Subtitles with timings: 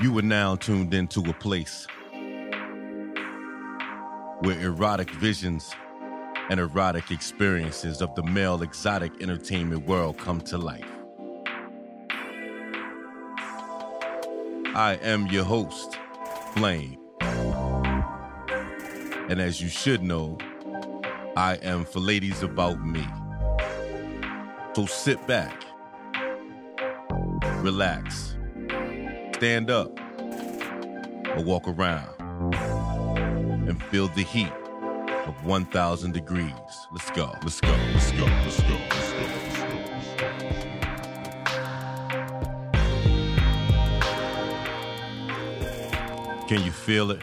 [0.00, 1.84] You are now tuned into a place
[4.42, 5.74] where erotic visions
[6.48, 10.86] and erotic experiences of the male exotic entertainment world come to life.
[14.76, 15.98] I am your host,
[16.54, 16.96] Flame.
[19.28, 20.38] And as you should know,
[21.36, 23.04] I am for ladies about me.
[24.76, 25.64] So sit back,
[27.56, 28.36] relax,
[29.38, 29.96] stand up,
[31.36, 32.08] or walk around
[33.68, 34.50] and feel the heat
[35.26, 36.50] of 1,000 degrees.
[36.90, 39.18] Let's go, let's go, let's go, let's go, let's go.
[46.48, 47.22] Can you feel it?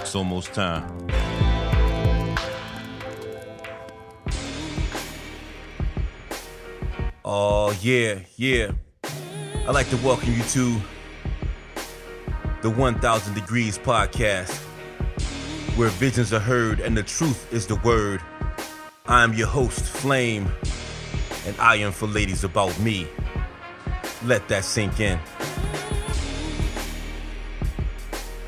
[0.00, 0.91] It's almost time.
[7.34, 8.72] Oh, yeah, yeah.
[9.66, 10.78] I'd like to welcome you to
[12.60, 14.54] the 1000 Degrees podcast,
[15.78, 18.20] where visions are heard and the truth is the word.
[19.06, 20.46] I am your host, Flame,
[21.46, 23.08] and I am for ladies about me.
[24.26, 25.18] Let that sink in.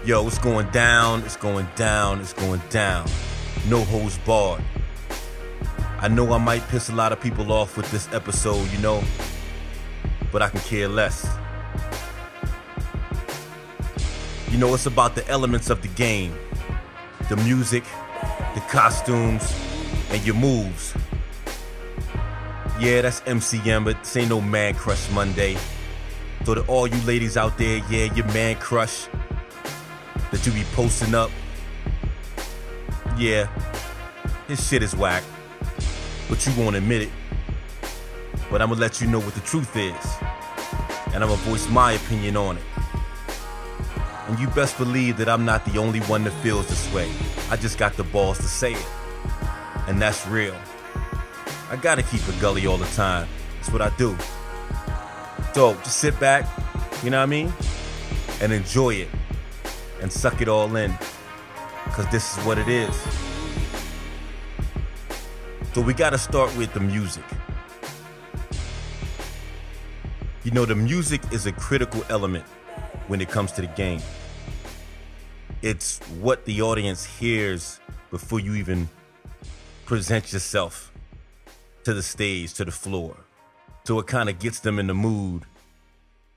[0.05, 3.09] Yo, it's going down, it's going down, it's going down.
[3.67, 4.63] No hose barred.
[6.01, 9.03] I know I might piss a lot of people off with this episode, you know,
[10.33, 11.27] but I can care less.
[14.51, 16.35] You know, it's about the elements of the game
[17.29, 17.85] the music,
[18.55, 19.55] the costumes,
[20.11, 20.95] and your moves.
[22.79, 25.57] Yeah, that's MCM, but this ain't no man crush Monday.
[26.45, 29.07] So to all you ladies out there, yeah, your man crush
[30.31, 31.31] that you be posting up.
[33.17, 33.49] Yeah,
[34.49, 35.23] his shit is whack,
[36.35, 37.11] but you won't admit it.
[38.51, 39.95] But I'm gonna let you know what the truth is,
[41.15, 42.65] and I'm gonna voice my opinion on it.
[44.27, 47.09] And you best believe that I'm not the only one that feels this way.
[47.51, 48.87] I just got the balls to say it,
[49.87, 50.57] and that's real.
[51.71, 53.29] I gotta keep it gully all the time.
[53.59, 54.17] That's what I do.
[55.55, 56.49] So just sit back,
[57.05, 57.53] you know what I mean?
[58.41, 59.09] And enjoy it
[60.03, 60.93] and suck it all in.
[61.93, 63.34] Cause this is what it is.
[65.75, 67.25] So we gotta start with the music.
[70.45, 72.45] You know, the music is a critical element
[73.09, 74.01] when it comes to the game.
[75.63, 77.81] It's what the audience hears
[78.13, 78.89] before you even
[79.85, 80.93] present yourself
[81.83, 83.17] to the stage, to the floor.
[83.83, 85.43] So it kind of gets them in the mood,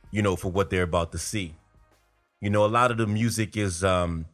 [0.10, 1.54] you know, for what they're about to see.
[2.42, 4.26] You know, a lot of the music is um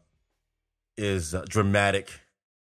[0.95, 2.09] is uh, dramatic.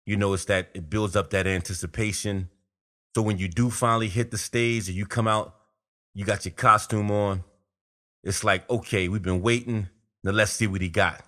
[0.06, 2.50] You know, it's that it builds up that anticipation.
[3.16, 5.56] So when you do finally hit the stage and you come out,
[6.14, 7.44] you got your costume on.
[8.24, 9.90] It's like, okay, we've been waiting.
[10.24, 11.24] Now let's see what he got.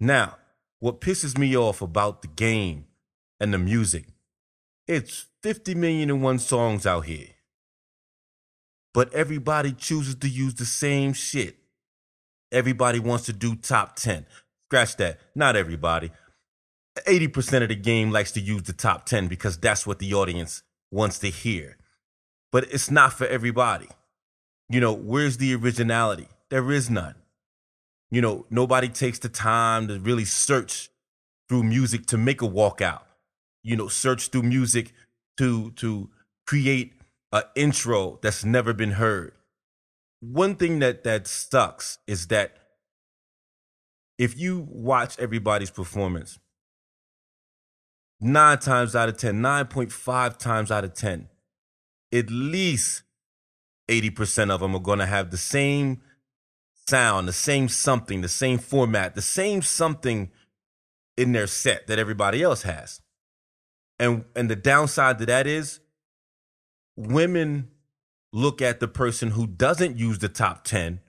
[0.00, 0.36] Now,
[0.80, 2.86] what pisses me off about the game
[3.40, 4.06] and the music,
[4.86, 7.28] it's 50 million and one songs out here.
[8.94, 11.56] But everybody chooses to use the same shit.
[12.50, 14.26] Everybody wants to do top 10.
[14.66, 15.20] Scratch that.
[15.34, 16.10] Not everybody.
[17.06, 20.62] 80% of the game likes to use the top 10 because that's what the audience
[20.90, 21.76] wants to hear.
[22.50, 23.88] But it's not for everybody.
[24.68, 26.28] You know, where's the originality?
[26.50, 27.14] There is none.
[28.10, 30.90] You know, nobody takes the time to really search
[31.48, 33.02] through music to make a walkout.
[33.62, 34.94] You know, search through music
[35.36, 36.10] to to
[36.46, 36.94] create
[37.32, 39.32] an intro that's never been heard.
[40.20, 42.56] One thing that that sucks is that
[44.16, 46.38] if you watch everybody's performance,
[48.20, 51.28] nine times out of 10, 9.5 times out of 10,
[52.12, 53.02] at least
[53.88, 56.02] 80% of them are going to have the same
[56.86, 60.30] sound, the same something, the same format, the same something
[61.16, 63.00] in their set that everybody else has.
[63.98, 65.80] And and the downside to that is
[66.96, 67.70] women
[68.32, 71.00] look at the person who doesn't use the top 10,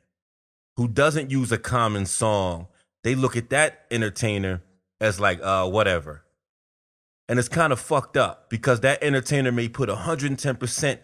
[0.78, 2.68] who doesn't use a common song.
[3.04, 4.64] They look at that entertainer
[5.00, 6.24] as like uh whatever.
[7.30, 11.00] And it's kind of fucked up because that entertainer may put 110%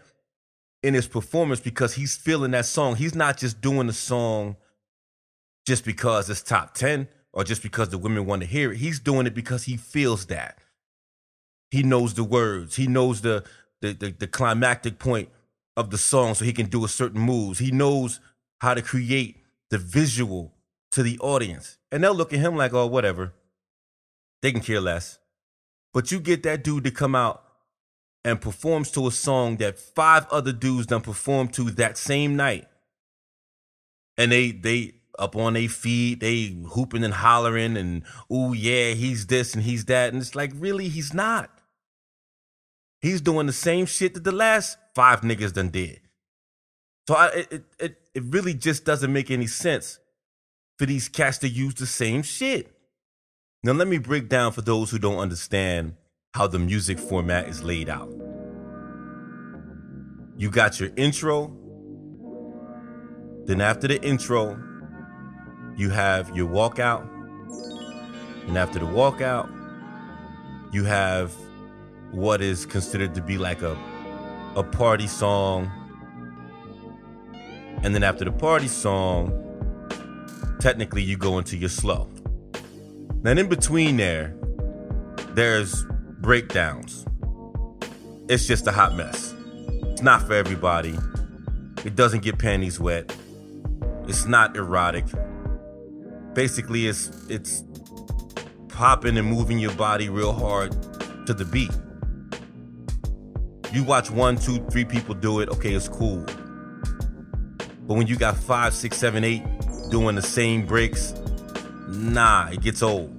[0.83, 2.95] in his performance because he's feeling that song.
[2.95, 4.57] He's not just doing the song
[5.65, 8.77] just because it's top 10 or just because the women want to hear it.
[8.77, 10.57] He's doing it because he feels that.
[11.71, 12.75] He knows the words.
[12.75, 13.45] He knows the
[13.81, 15.29] the, the, the climactic point
[15.77, 17.59] of the song so he can do a certain moves.
[17.59, 18.19] He knows
[18.61, 20.53] how to create the visual
[20.91, 21.77] to the audience.
[21.91, 23.33] And they'll look at him like, oh, whatever.
[24.41, 25.19] They can care less.
[25.95, 27.41] But you get that dude to come out
[28.25, 32.67] and performs to a song that five other dudes done performed to that same night.
[34.17, 39.27] And they they up on their feet, they hooping and hollering and oh yeah, he's
[39.27, 40.11] this and he's that.
[40.11, 41.49] And it's like, really, he's not.
[42.99, 46.01] He's doing the same shit that the last five niggas done did.
[47.07, 49.99] So I, it, it, it really just doesn't make any sense
[50.77, 52.74] for these cats to use the same shit.
[53.65, 55.95] Now, let me break down for those who don't understand
[56.35, 58.13] how the music format is laid out.
[60.37, 61.51] You got your intro,
[63.45, 64.55] then after the intro,
[65.75, 67.09] you have your walkout,
[68.45, 69.49] and after the walkout,
[70.71, 71.33] you have
[72.11, 73.75] what is considered to be like a
[74.55, 75.71] a party song.
[77.81, 79.33] And then after the party song,
[80.59, 82.14] technically you go into your slow.
[83.25, 84.35] Then in between there,
[85.29, 85.83] there's
[86.19, 87.07] breakdowns.
[88.29, 89.33] It's just a hot mess.
[89.93, 90.95] It's not for everybody.
[91.83, 93.17] It doesn't get panties wet.
[94.07, 95.05] It's not erotic.
[96.35, 97.63] Basically, it's it's
[98.67, 100.73] popping and moving your body real hard
[101.25, 101.71] to the beat.
[103.73, 106.23] You watch one, two, three people do it, okay, it's cool.
[107.87, 109.41] But when you got five, six, seven, eight
[109.89, 111.15] doing the same breaks,
[111.87, 113.14] nah, it gets old.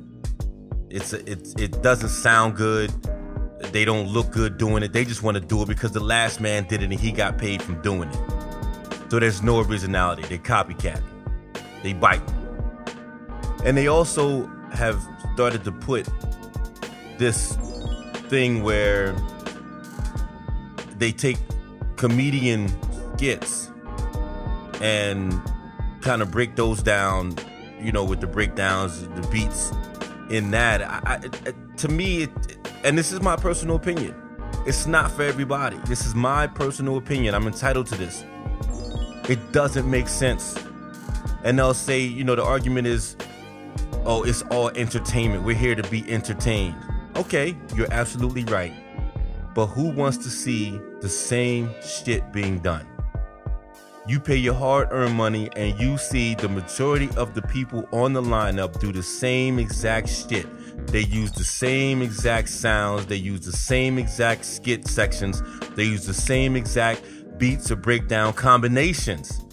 [0.90, 2.92] It's it it doesn't sound good.
[3.72, 4.92] They don't look good doing it.
[4.92, 7.38] They just want to do it because the last man did it and he got
[7.38, 9.10] paid from doing it.
[9.10, 10.22] So there's no originality.
[10.22, 11.02] They copycat.
[11.82, 12.22] They bite.
[13.64, 15.02] And they also have
[15.34, 16.08] started to put
[17.18, 17.56] this
[18.28, 19.14] thing where
[20.98, 21.38] they take
[21.96, 22.68] comedian
[23.14, 23.70] skits
[24.80, 25.40] and
[26.00, 27.34] kind of break those down,
[27.80, 29.72] you know, with the breakdowns, the beats
[30.31, 30.82] in that.
[30.82, 31.00] I,
[31.46, 32.31] I, to me, it,
[32.84, 34.14] and this is my personal opinion,
[34.67, 35.78] it's not for everybody.
[35.87, 37.34] This is my personal opinion.
[37.34, 38.25] I'm entitled to this.
[39.28, 40.58] It doesn't make sense.
[41.44, 43.17] And they'll say, you know, the argument is,
[44.05, 45.44] oh, it's all entertainment.
[45.44, 46.76] We're here to be entertained.
[47.17, 48.73] Okay, you're absolutely right.
[49.55, 52.87] But who wants to see the same shit being done?
[54.08, 58.12] You pay your hard earned money and you see the majority of the people on
[58.12, 60.46] the lineup do the same exact shit.
[60.86, 65.42] They use the same exact sounds, they use the same exact skit sections,
[65.74, 67.02] they use the same exact
[67.36, 69.44] beats or breakdown combinations.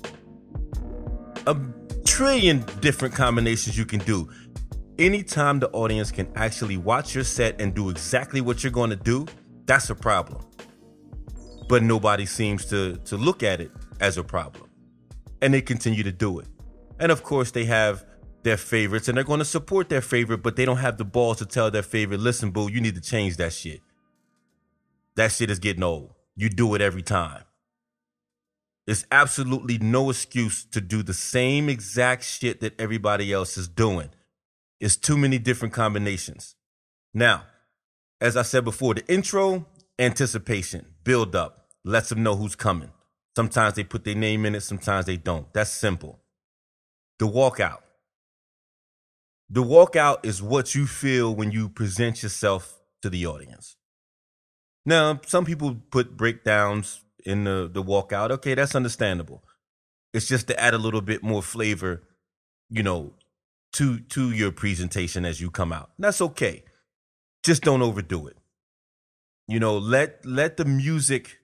[1.47, 1.57] A
[2.05, 4.29] trillion different combinations you can do.
[4.99, 8.95] Anytime the audience can actually watch your set and do exactly what you're going to
[8.95, 9.25] do,
[9.65, 10.45] that's a problem.
[11.67, 13.71] But nobody seems to, to look at it
[14.03, 14.69] as a problem.
[15.41, 16.47] And they continue to do it.
[16.99, 18.05] And of course, they have
[18.43, 21.37] their favorites and they're going to support their favorite, but they don't have the balls
[21.37, 23.79] to tell their favorite, listen, boo, you need to change that shit.
[25.15, 26.13] That shit is getting old.
[26.35, 27.43] You do it every time.
[28.85, 34.09] There's absolutely no excuse to do the same exact shit that everybody else is doing.
[34.81, 36.55] It's too many different combinations.
[37.13, 37.43] Now,
[38.19, 39.65] as I said before, the intro,
[39.97, 42.91] anticipation, build up, lets them know who's coming.
[43.35, 45.51] Sometimes they put their name in it, sometimes they don't.
[45.53, 46.19] That's simple.
[47.19, 47.79] The walkout.
[49.49, 53.75] The walkout is what you feel when you present yourself to the audience.
[54.85, 58.31] Now, some people put breakdowns in the, the walkout.
[58.31, 59.43] Okay, that's understandable.
[60.13, 62.03] It's just to add a little bit more flavor,
[62.69, 63.13] you know,
[63.73, 65.91] to to your presentation as you come out.
[65.97, 66.63] That's okay
[67.43, 68.37] just don't overdo it.
[69.47, 71.39] You know, let let the music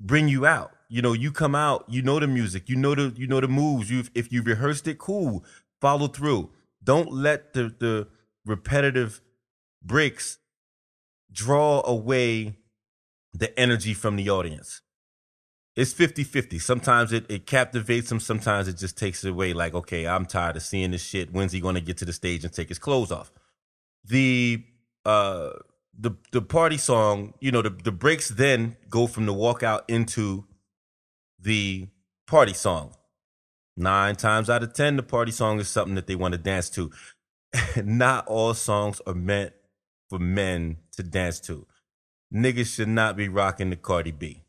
[0.00, 0.72] bring you out.
[0.88, 3.48] You know, you come out, you know the music, you know the you know the
[3.48, 3.90] moves.
[3.90, 5.44] You if you rehearsed it, cool.
[5.80, 6.50] Follow through.
[6.82, 8.08] Don't let the the
[8.44, 9.20] repetitive
[9.82, 10.38] breaks
[11.32, 12.56] draw away
[13.34, 14.82] the energy from the audience.
[15.74, 16.60] It's 50-50.
[16.60, 20.56] Sometimes it, it captivates them, sometimes it just takes it away like, okay, I'm tired
[20.56, 21.32] of seeing this shit.
[21.32, 23.30] When's he gonna get to the stage and take his clothes off?
[24.04, 24.64] The
[25.04, 25.50] uh,
[25.98, 30.46] the the party song, you know, the the breaks then go from the walkout into
[31.46, 31.86] the
[32.26, 32.92] party song.
[33.76, 36.68] Nine times out of ten, the party song is something that they want to dance
[36.70, 36.90] to.
[37.84, 39.52] not all songs are meant
[40.10, 41.66] for men to dance to.
[42.34, 44.42] Niggas should not be rocking the Cardi B.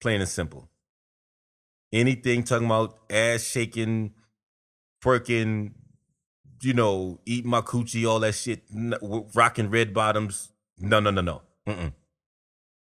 [0.00, 0.68] Plain and simple.
[1.92, 4.12] Anything talking about ass shaking,
[5.04, 5.74] twerking,
[6.60, 8.64] you know, eat my coochie, all that shit,
[9.34, 10.50] rocking red bottoms.
[10.76, 11.42] No, no, no, no.
[11.68, 11.92] Mm-mm.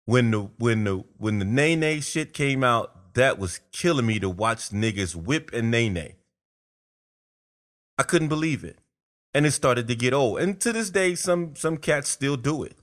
[0.05, 4.20] When the when the when the nae nae shit came out, that was killing me
[4.20, 6.15] to watch niggas whip and nae nae.
[7.98, 8.79] I couldn't believe it,
[9.34, 10.39] and it started to get old.
[10.39, 12.75] And to this day, some some cats still do it,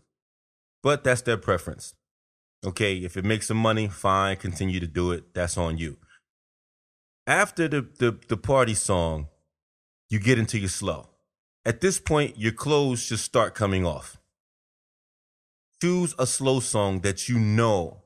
[0.83, 1.95] but that's their preference.
[2.65, 5.33] Okay, if it makes some money, fine, continue to do it.
[5.35, 5.97] That's on you.
[7.27, 9.29] After the, the, the party song,
[10.11, 11.09] you get into your slow.
[11.65, 14.19] At this point, your clothes should start coming off.
[15.81, 18.03] Choose a slow song that you know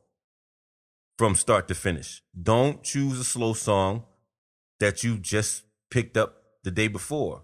[1.19, 2.23] from start to finish.
[2.41, 4.05] Don't choose a slow song
[4.81, 7.43] that you just picked up the day before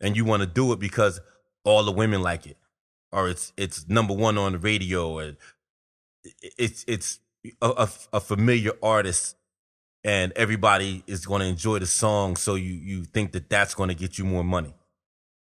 [0.00, 1.20] and you want to do it because
[1.64, 2.56] all the women like it
[3.12, 5.36] or it's it's number one on the radio and
[6.58, 7.20] it's it's
[7.62, 9.36] a, a, a familiar artist
[10.04, 13.88] and everybody is going to enjoy the song so you you think that that's going
[13.88, 14.74] to get you more money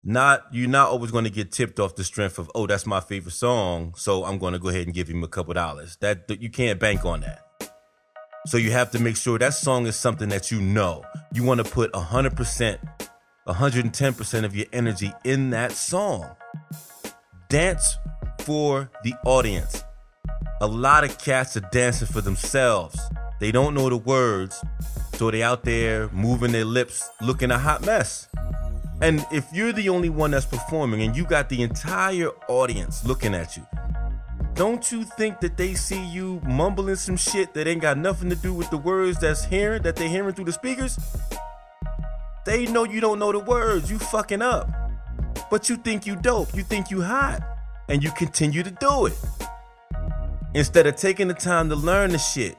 [0.02, 3.00] not you're not always going to get tipped off the strength of oh that's my
[3.00, 5.96] favorite song so i'm going to go ahead and give him a couple dollars.
[6.00, 7.44] That you can't bank on that.
[8.46, 11.04] So you have to make sure that song is something that you know.
[11.34, 12.78] You want to put 100%
[13.46, 16.36] 110% of your energy in that song.
[17.48, 17.96] Dance
[18.40, 19.82] for the audience.
[20.60, 22.98] A lot of cats are dancing for themselves.
[23.40, 24.62] They don't know the words
[25.14, 28.28] so they out there moving their lips looking a hot mess
[29.02, 33.34] and if you're the only one that's performing and you got the entire audience looking
[33.34, 33.66] at you,
[34.54, 38.36] don't you think that they see you mumbling some shit that ain't got nothing to
[38.36, 40.98] do with the words that's hearing that they're hearing through the speakers?
[42.44, 44.68] They know you don't know the words, you fucking up.
[45.50, 47.42] But you think you dope, you think you hot,
[47.88, 49.18] and you continue to do it.
[50.52, 52.56] Instead of taking the time to learn the shit.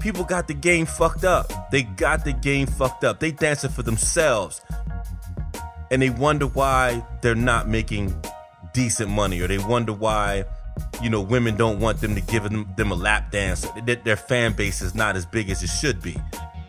[0.00, 1.70] People got the game fucked up.
[1.70, 3.20] They got the game fucked up.
[3.20, 4.62] They dancing for themselves
[5.90, 8.14] and they wonder why they're not making
[8.72, 10.44] decent money or they wonder why
[11.02, 13.66] you know women don't want them to give them, them a lap dance.
[13.86, 16.16] That their fan base is not as big as it should be.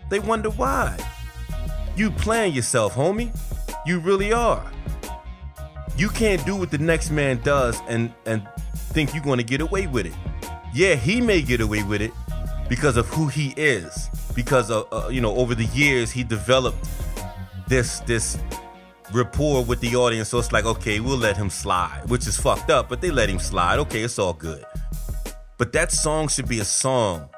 [0.10, 0.98] They wonder why.
[1.96, 3.36] You playing yourself homie.
[3.86, 4.70] You really are.
[5.98, 9.62] You can't do what the next man does and and think you're going to get
[9.62, 10.14] away with it.
[10.74, 12.12] Yeah he may get away with it
[12.70, 16.88] because of who he is because of uh, you know over the years he developed
[17.68, 18.38] this this
[19.14, 20.30] rapport with the audience.
[20.30, 23.30] So it's like, okay, we'll let him slide, which is fucked up, but they let
[23.30, 23.80] him slide.
[23.80, 24.66] Okay, it's all good.
[25.58, 27.30] But that song should be a song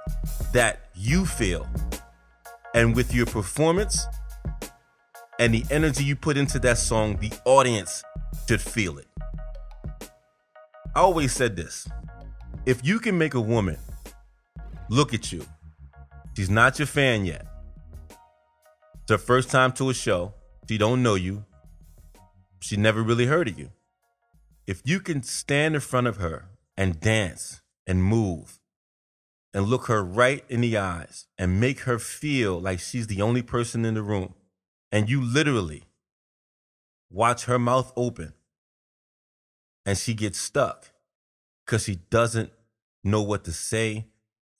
[0.53, 1.68] that you feel.
[2.74, 4.06] And with your performance
[5.39, 8.03] and the energy you put into that song, the audience
[8.48, 9.08] should feel it.
[10.96, 11.88] I always said this
[12.65, 13.77] if you can make a woman
[14.89, 15.46] look at you,
[16.36, 17.46] she's not your fan yet.
[19.01, 20.34] It's her first time to a show.
[20.70, 21.44] She don't know you
[22.63, 23.72] she never really heard of you.
[24.65, 26.46] If you can stand in front of her
[26.77, 28.62] and dance and move
[29.53, 33.41] and look her right in the eyes and make her feel like she's the only
[33.41, 34.34] person in the room,
[34.93, 35.84] and you literally
[37.12, 38.32] watch her mouth open
[39.86, 40.91] and she gets stuck
[41.65, 42.50] because she doesn't
[43.03, 44.05] know what to say.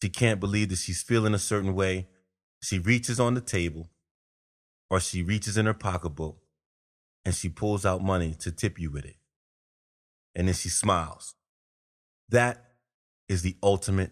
[0.02, 2.10] She can't believe that she's feeling a certain way.
[2.62, 3.90] She reaches on the table
[4.90, 6.43] or she reaches in her pocketbook
[7.26, 9.16] and she pulls out money to tip you with it.
[10.36, 11.36] And then she smiles.
[12.30, 12.64] That
[13.30, 14.12] is the ultimate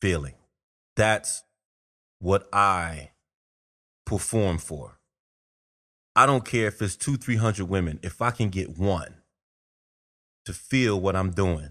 [0.00, 0.34] feeling.
[0.96, 1.42] That's
[2.18, 3.10] what I
[4.06, 4.98] perform for.
[6.16, 8.00] I don't care if it's two, three hundred women.
[8.02, 9.14] If I can get one
[10.44, 11.70] to feel what I'm doing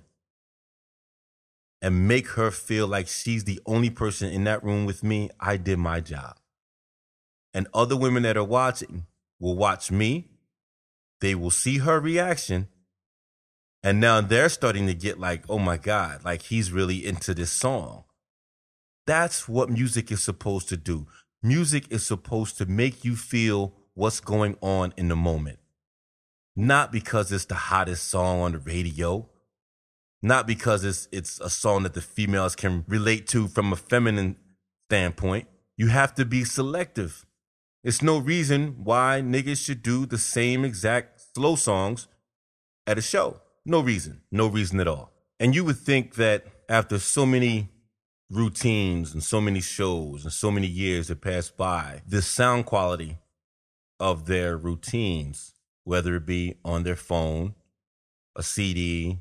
[1.82, 5.58] and make her feel like she's the only person in that room with me, I
[5.58, 6.38] did my job.
[7.54, 9.06] And other women that are watching
[9.40, 10.30] will watch me
[11.22, 12.68] they will see her reaction
[13.84, 17.52] and now they're starting to get like oh my god like he's really into this
[17.52, 18.04] song.
[19.08, 21.08] That's what music is supposed to do.
[21.42, 25.60] Music is supposed to make you feel what's going on in the moment.
[26.56, 29.28] Not because it's the hottest song on the radio.
[30.22, 34.36] Not because it's it's a song that the females can relate to from a feminine
[34.90, 35.48] standpoint.
[35.78, 37.26] You have to be selective
[37.84, 42.08] it's no reason why niggas should do the same exact slow songs
[42.86, 43.42] at a show.
[43.66, 44.22] No reason.
[44.32, 45.12] No reason at all.
[45.40, 47.70] And you would think that after so many
[48.30, 53.18] routines and so many shows and so many years that passed by, the sound quality
[54.00, 57.56] of their routines, whether it be on their phone,
[58.36, 59.20] a CD,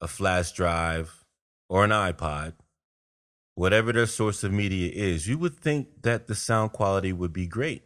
[0.00, 1.24] a flash drive,
[1.68, 2.54] or an iPod,
[3.54, 7.46] whatever their source of media is, you would think that the sound quality would be
[7.46, 7.84] great.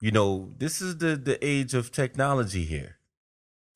[0.00, 2.96] You know, this is the, the age of technology here.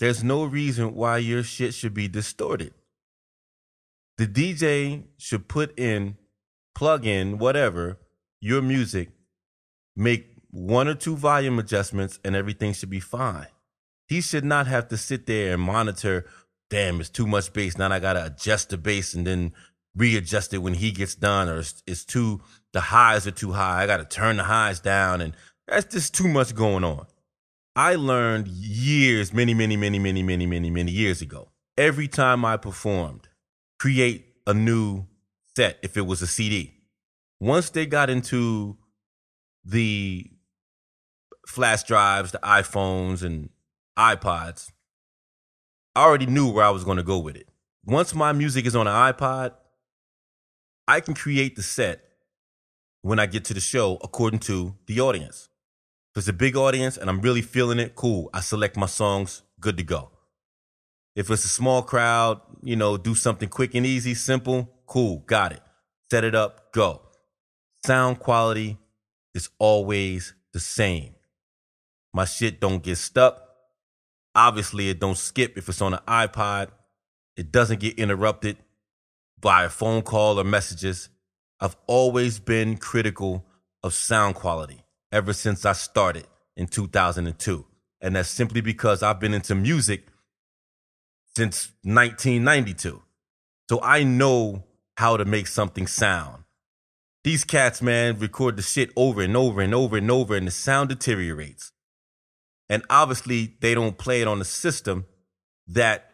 [0.00, 2.72] There's no reason why your shit should be distorted.
[4.16, 6.16] The DJ should put in,
[6.74, 7.98] plug in, whatever,
[8.40, 9.10] your music,
[9.96, 13.48] make one or two volume adjustments, and everything should be fine.
[14.06, 16.26] He should not have to sit there and monitor
[16.70, 17.78] damn, it's too much bass.
[17.78, 19.52] Now I gotta adjust the bass and then
[19.96, 22.40] readjust it when he gets done, or it's, it's too
[22.72, 23.82] the highs are too high.
[23.82, 25.36] I gotta turn the highs down, and
[25.66, 27.06] that's just too much going on.
[27.76, 31.50] I learned years, many, many, many, many, many, many, many years ago.
[31.76, 33.28] Every time I performed,
[33.80, 35.06] create a new
[35.56, 36.74] set if it was a CD.
[37.40, 38.76] Once they got into
[39.64, 40.30] the
[41.48, 43.50] flash drives, the iPhones, and
[43.98, 44.70] iPods,
[45.96, 47.48] I already knew where I was going to go with it.
[47.84, 49.52] Once my music is on an iPod,
[50.86, 52.04] I can create the set
[53.02, 55.48] when I get to the show according to the audience.
[56.12, 58.30] If it's a big audience and I'm really feeling it, cool.
[58.34, 60.10] I select my songs, good to go.
[61.16, 65.52] If it's a small crowd, you know, do something quick and easy, simple, cool, got
[65.52, 65.60] it.
[66.10, 67.02] Set it up, go.
[67.84, 68.78] Sound quality
[69.34, 71.14] is always the same.
[72.12, 73.40] My shit don't get stuck.
[74.34, 76.68] Obviously, it don't skip if it's on an iPod.
[77.36, 78.56] It doesn't get interrupted
[79.40, 81.08] by a phone call or messages.
[81.60, 83.44] I've always been critical
[83.82, 86.26] of sound quality ever since I started
[86.56, 87.66] in 2002.
[88.00, 90.06] And that's simply because I've been into music
[91.36, 93.02] since 1992.
[93.68, 94.64] So I know
[94.96, 96.44] how to make something sound.
[97.24, 100.50] These cats, man, record the shit over and over and over and over, and the
[100.50, 101.72] sound deteriorates.
[102.68, 105.06] And obviously, they don't play it on the system
[105.66, 106.10] that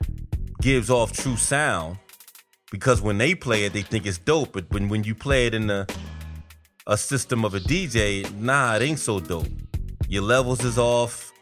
[0.61, 1.99] gives off true sound
[2.71, 4.53] because when they play it, they think it's dope.
[4.53, 5.93] But when, when you play it in the,
[6.87, 9.49] a system of a DJ, nah, it ain't so dope.
[10.09, 11.33] Your levels is off,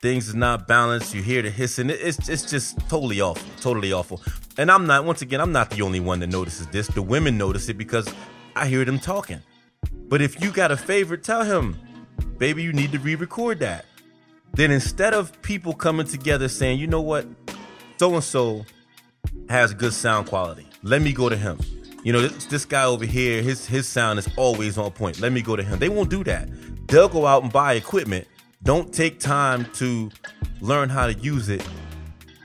[0.00, 1.14] things is not balanced.
[1.14, 1.90] You hear the hissing.
[1.90, 4.22] It's it's just totally awful, totally awful.
[4.56, 5.04] And I'm not.
[5.04, 6.88] Once again, I'm not the only one that notices this.
[6.88, 8.08] The women notice it because
[8.54, 9.40] I hear them talking.
[10.08, 11.78] But if you got a favorite, tell him,
[12.38, 13.84] baby, you need to re-record that
[14.56, 17.26] then instead of people coming together saying, you know what,
[17.98, 18.64] so and so
[19.50, 21.58] has good sound quality, let me go to him.
[22.04, 25.20] You know, this, this guy over here, his his sound is always on point.
[25.20, 25.80] Let me go to him.
[25.80, 26.48] They won't do that.
[26.86, 28.28] They'll go out and buy equipment.
[28.62, 30.10] Don't take time to
[30.60, 31.66] learn how to use it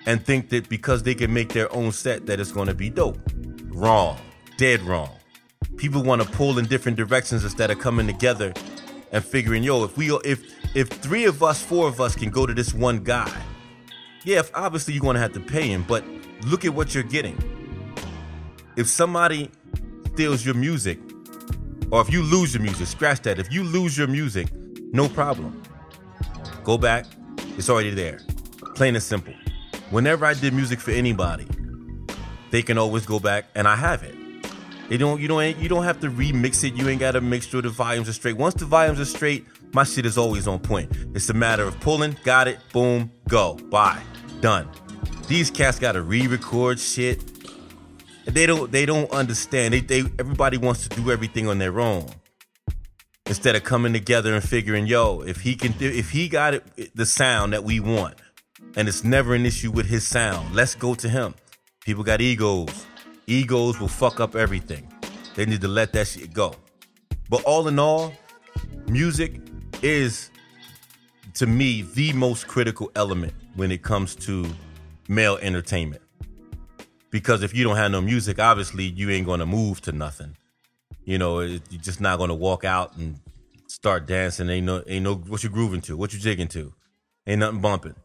[0.08, 2.90] and think that because they can make their own set that it's going to be
[2.90, 3.20] dope.
[3.68, 4.18] Wrong.
[4.58, 5.12] Dead wrong.
[5.78, 8.54] People want to pull in different directions instead of coming together
[9.12, 10.44] and figuring, yo, if we if
[10.76, 13.32] if three of us, four of us can go to this one guy,
[14.24, 16.04] yeah, if obviously you're gonna have to pay him, but
[16.46, 17.61] look at what you're getting.
[18.78, 19.52] If somebody
[20.14, 21.00] steals your music,
[21.92, 23.38] or if you lose your music, scratch that.
[23.40, 24.48] If you lose your music,
[24.94, 25.62] no problem.
[26.64, 27.06] Go back,
[27.58, 28.20] it's already there.
[28.76, 29.34] Plain and simple.
[29.90, 31.46] Whenever I did music for anybody,
[32.50, 34.16] they can always go back and I have it.
[34.90, 36.74] You don't you don't you don't have to remix it.
[36.74, 38.38] You ain't gotta make sure the volumes are straight.
[38.38, 40.92] Once the volumes are straight, my shit is always on point.
[41.14, 44.02] It's a matter of pulling, got it, boom, go, bye,
[44.42, 44.70] done.
[45.28, 47.31] These cats gotta re-record shit.
[48.26, 49.74] They don't they don't understand.
[49.74, 52.08] They, they everybody wants to do everything on their own.
[53.26, 56.96] Instead of coming together and figuring, yo, if he can do if he got it
[56.96, 58.16] the sound that we want,
[58.76, 61.34] and it's never an issue with his sound, let's go to him.
[61.86, 62.86] People got egos.
[63.28, 64.92] Egos will fuck up everything.
[65.36, 66.56] They need to let that shit go.
[67.30, 68.14] But all in all,
[68.88, 69.40] music
[69.82, 70.30] is
[71.36, 74.46] to me the most critical element when it comes to
[75.08, 76.01] male entertainment.
[77.12, 80.38] Because if you don't have no music, obviously you ain't gonna move to nothing.
[81.04, 83.20] You know, you're just not gonna walk out and
[83.68, 84.50] start dancing.
[84.50, 86.74] Ain't no, ain't no, what you grooving to, what you jigging to,
[87.28, 87.96] ain't nothing bumping.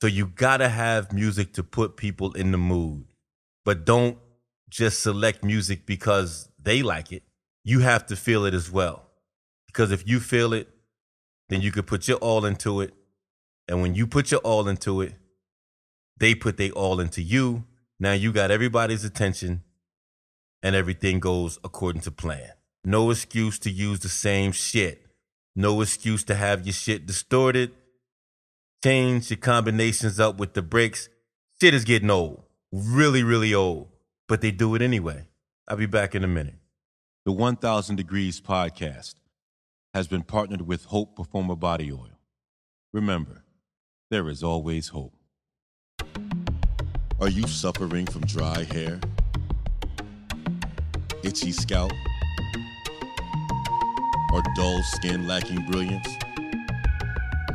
[0.00, 3.04] So you gotta have music to put people in the mood,
[3.64, 4.18] but don't
[4.70, 7.22] just select music because they like it.
[7.64, 9.04] You have to feel it as well.
[9.66, 10.68] Because if you feel it,
[11.48, 12.94] then you could put your all into it.
[13.68, 15.14] And when you put your all into it,
[16.16, 17.64] they put their all into you.
[18.00, 19.62] Now you got everybody's attention
[20.62, 22.52] and everything goes according to plan.
[22.84, 25.06] No excuse to use the same shit.
[25.56, 27.72] No excuse to have your shit distorted.
[28.82, 31.08] Change your combinations up with the breaks.
[31.60, 32.44] Shit is getting old.
[32.72, 33.88] Really, really old
[34.28, 35.26] but they do it anyway.
[35.66, 36.58] I'll be back in a minute.
[37.24, 39.14] The 1000 Degrees podcast
[39.94, 42.18] has been partnered with Hope Performer Body Oil.
[42.92, 43.44] Remember,
[44.10, 45.14] there is always hope.
[47.20, 49.00] Are you suffering from dry hair?
[51.24, 51.90] Itchy scalp?
[54.32, 56.06] Or dull skin lacking brilliance?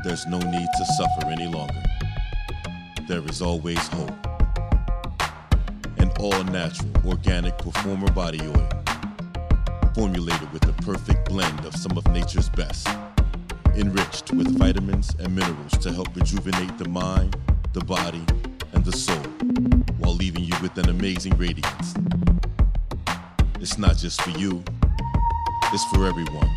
[0.03, 1.81] There's no need to suffer any longer.
[3.07, 4.11] There is always hope
[5.97, 8.69] An all natural, organic performer body oil.
[9.95, 12.85] Formulated with the perfect blend of some of nature's best.
[13.75, 17.37] Enriched with vitamins and minerals to help rejuvenate the mind,
[17.71, 18.25] the body,
[18.73, 19.23] and the soul
[19.99, 21.93] while leaving you with an amazing radiance.
[23.59, 24.63] It's not just for you,
[25.71, 26.49] it's for everyone.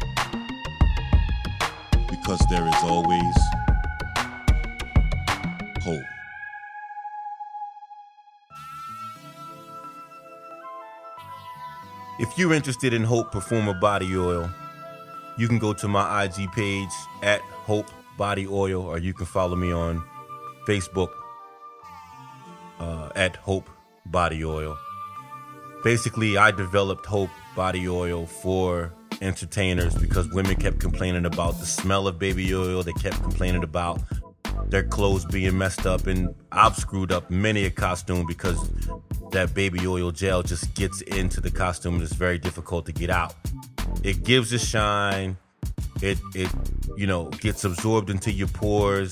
[2.11, 3.37] Because there is always
[5.83, 6.03] hope.
[12.19, 14.51] If you're interested in Hope Performer Body Oil,
[15.39, 16.89] you can go to my IG page
[17.23, 20.03] at Hope Body Oil, or you can follow me on
[20.67, 21.11] Facebook
[23.27, 23.69] at Hope
[24.07, 24.79] Body Oil.
[25.83, 32.07] Basically, I developed Hope Body Oil for entertainers because women kept complaining about the smell
[32.07, 32.85] of baby oil.
[32.85, 34.01] They kept complaining about
[34.69, 38.71] their clothes being messed up, and I've screwed up many a costume because
[39.33, 43.11] that baby oil gel just gets into the costume and it's very difficult to get
[43.11, 43.35] out.
[44.05, 45.37] It gives a shine.
[46.01, 46.51] It it
[46.97, 49.11] you know gets absorbed into your pores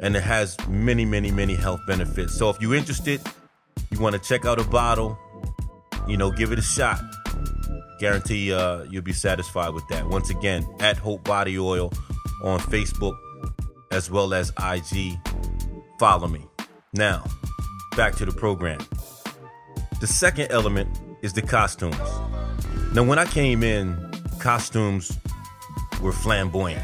[0.00, 2.36] and it has many many many health benefits.
[2.36, 3.20] So if you're interested,
[3.90, 5.18] you want to check out a bottle,
[6.08, 7.00] you know, give it a shot.
[8.00, 10.08] Guarantee uh, you'll be satisfied with that.
[10.08, 11.92] Once again, at Hope Body Oil
[12.42, 13.16] on Facebook
[13.90, 15.18] as well as IG.
[15.98, 16.46] Follow me.
[16.94, 17.24] Now,
[17.96, 18.80] back to the program.
[20.00, 20.88] The second element
[21.22, 21.96] is the costumes.
[22.94, 25.16] Now, when I came in, costumes
[26.00, 26.82] were flamboyant.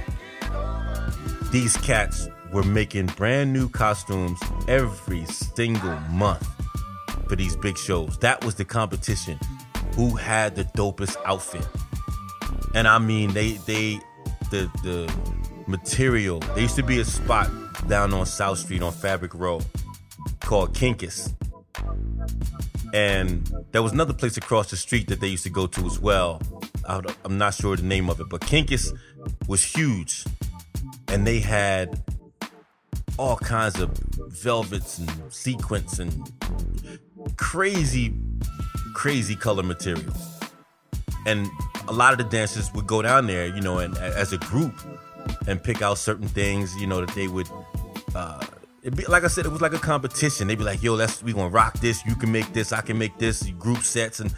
[1.51, 6.49] These cats were making brand new costumes every single month
[7.29, 8.17] for these big shows.
[8.21, 9.39] That was the competition.
[9.95, 11.67] Who had the dopest outfit?
[12.75, 14.01] And I mean, they they
[14.51, 15.15] the the
[15.67, 16.39] material.
[16.39, 17.51] There used to be a spot
[17.89, 19.61] down on South Street on Fabric Row
[20.41, 21.35] called Kinkus.
[22.95, 26.01] And there was another place across the street that they used to go to as
[26.01, 26.41] well.
[26.87, 28.97] I'm not sure the name of it, but Kinkus
[29.47, 30.25] was huge.
[31.09, 32.03] And they had
[33.19, 33.91] all kinds of
[34.29, 36.33] velvets and sequins and
[37.37, 38.15] crazy,
[38.95, 40.41] crazy color materials.
[41.27, 41.49] And
[41.89, 44.75] a lot of the dancers would go down there, you know, and as a group
[45.47, 47.49] and pick out certain things, you know, that they would
[48.15, 48.45] uh,
[48.95, 50.47] be, like I said, it was like a competition.
[50.47, 52.05] They'd be like, "Yo, let's we gonna rock this.
[52.07, 52.73] You can make this.
[52.73, 54.33] I can make this." Group sets and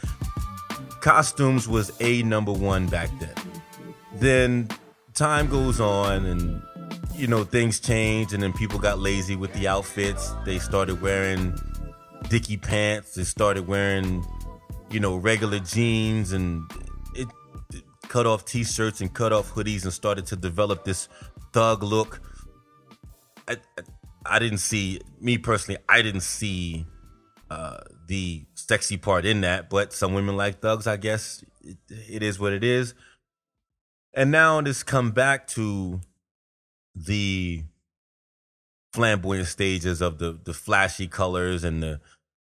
[1.00, 3.34] costumes was a number one back then.
[4.14, 4.68] Then
[5.14, 6.62] time goes on, and
[7.18, 10.33] you know things changed and then people got lazy with the outfits.
[10.44, 11.59] They started wearing
[12.28, 13.14] dicky pants.
[13.14, 14.24] They started wearing,
[14.90, 16.62] you know, regular jeans and
[17.16, 17.26] it,
[17.74, 21.09] it cut off t-shirts and cut off hoodies, and started to develop this
[21.52, 22.20] thug look.
[23.48, 23.83] I, I,
[24.24, 25.81] I didn't see me personally.
[25.88, 26.87] I didn't see
[27.50, 30.87] uh, the sexy part in that, but some women like thugs.
[30.87, 32.94] I guess it, it is what it is.
[34.14, 36.00] And now it's come back to
[37.06, 37.64] the
[38.92, 42.00] flamboyant stages of the the flashy colors and the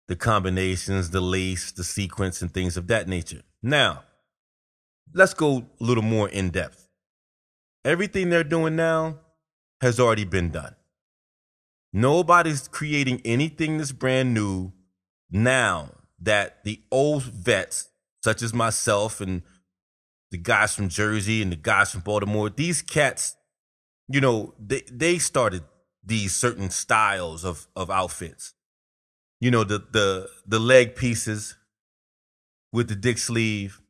[0.09, 3.43] the combinations, the lace, the sequence, and things of that nature.
[3.63, 4.05] Now,
[5.13, 6.89] let's go a little more in depth.
[7.85, 9.19] Everything they're doing now
[9.81, 10.77] has already been done.
[11.93, 14.73] Nobody's creating anything that's brand new
[15.31, 17.89] now that the old vets,
[18.23, 19.43] such as myself and
[20.31, 23.37] the guys from Jersey and the guys from Baltimore, these cats,
[24.09, 25.65] you know, they, they started
[26.05, 28.55] these certain styles of, of outfits.
[29.41, 31.57] You know, the, the, the leg pieces
[32.73, 33.81] with the dick sleeve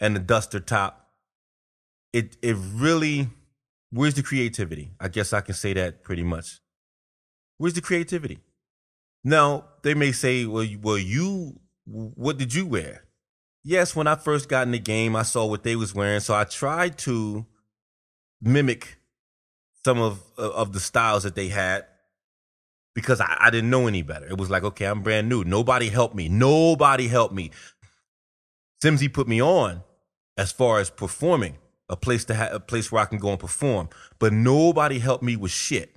[0.00, 1.10] and the duster top.
[2.12, 3.28] It, it really,
[3.90, 4.92] where's the creativity?
[5.00, 6.60] I guess I can say that pretty much.
[7.58, 8.38] Where's the creativity?
[9.24, 13.04] Now, they may say, well, well, you, what did you wear?
[13.64, 16.20] Yes, when I first got in the game, I saw what they was wearing.
[16.20, 17.46] So I tried to
[18.40, 18.98] mimic
[19.84, 21.86] some of, uh, of the styles that they had
[22.94, 24.26] because I, I didn't know any better.
[24.26, 25.44] It was like, okay, I'm brand new.
[25.44, 26.28] Nobody helped me.
[26.28, 27.50] Nobody helped me.
[28.82, 29.82] Simsy put me on
[30.36, 33.38] as far as performing, a place to have a place where I can go and
[33.38, 33.88] perform.
[34.18, 35.96] But nobody helped me with shit.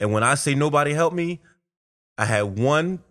[0.00, 1.40] And when I say nobody helped me,
[2.18, 3.02] I had one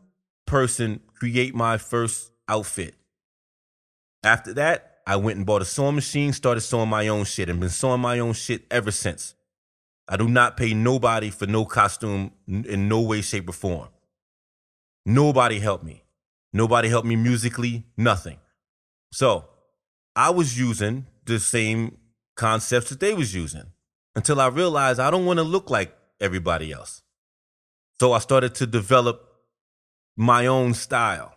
[0.46, 2.96] person create my first outfit.
[4.24, 7.60] After that, I went and bought a sewing machine, started sewing my own shit, and
[7.60, 9.36] been sewing my own shit ever since.
[10.08, 13.90] I do not pay nobody for no costume in no way, shape, or form.
[15.06, 16.04] Nobody helped me.
[16.54, 18.38] Nobody helped me musically, nothing.
[19.12, 19.46] So
[20.16, 21.98] I was using the same
[22.36, 23.72] concepts that they was using
[24.16, 27.02] until I realized I don't want to look like everybody else.
[28.00, 29.22] So I started to develop
[30.16, 31.34] my own style.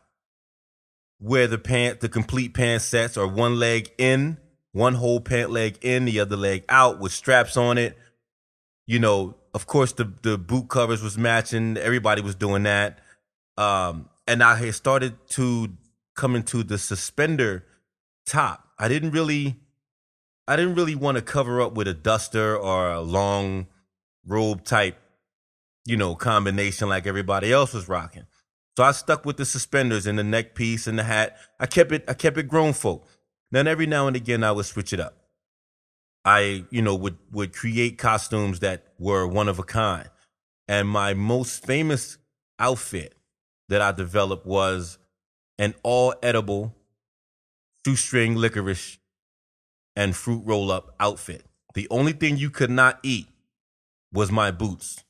[1.20, 4.38] Where the pant, the complete pant sets are one leg in,
[4.72, 7.98] one whole pant leg in, the other leg out with straps on it.
[8.88, 11.77] You know, of course the the boot covers was matching.
[11.77, 13.01] Everybody was doing that.
[13.59, 15.68] Um, and I had started to
[16.16, 17.66] come into the suspender
[18.27, 18.66] top.
[18.79, 19.57] I didn't really,
[20.46, 23.66] I didn't really want to cover up with a duster or a long
[24.27, 24.96] robe type,
[25.85, 28.24] you know, combination like everybody else was rocking.
[28.79, 31.37] So I stuck with the suspenders and the neck piece and the hat.
[31.61, 33.07] I kept it, I kept it grown folk.
[33.51, 35.17] Then every now and again I would switch it up.
[36.28, 40.10] I, you know, would would create costumes that were one of a kind.
[40.68, 42.18] And my most famous
[42.58, 43.14] outfit
[43.70, 44.98] that I developed was
[45.58, 46.76] an all edible
[47.82, 48.98] shoestring licorice
[49.96, 51.46] and fruit roll up outfit.
[51.72, 53.28] The only thing you could not eat
[54.12, 55.02] was my boots.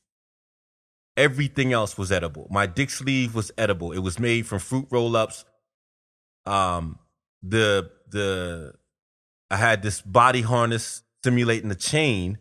[1.17, 2.47] Everything else was edible.
[2.49, 3.91] My dick sleeve was edible.
[3.91, 5.45] It was made from fruit roll ups.
[6.47, 7.01] Um,
[7.43, 8.75] the the
[9.51, 12.39] I had this body harness simulating a chain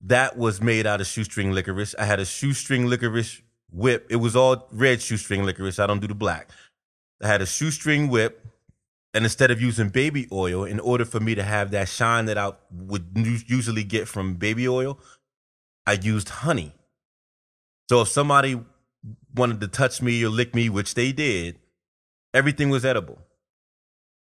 [0.00, 1.94] that was made out of shoestring licorice.
[1.98, 4.06] I had a shoestring licorice whip.
[4.10, 5.78] It was all red shoestring licorice.
[5.78, 6.50] I don't do the black.
[7.22, 8.44] I had a shoestring whip.
[9.14, 12.36] And instead of using baby oil, in order for me to have that shine that
[12.36, 13.06] I would
[13.48, 15.00] usually get from baby oil,
[15.86, 16.74] I used honey.
[17.88, 18.60] So if somebody
[19.34, 21.58] wanted to touch me or lick me, which they did,
[22.34, 23.18] everything was edible.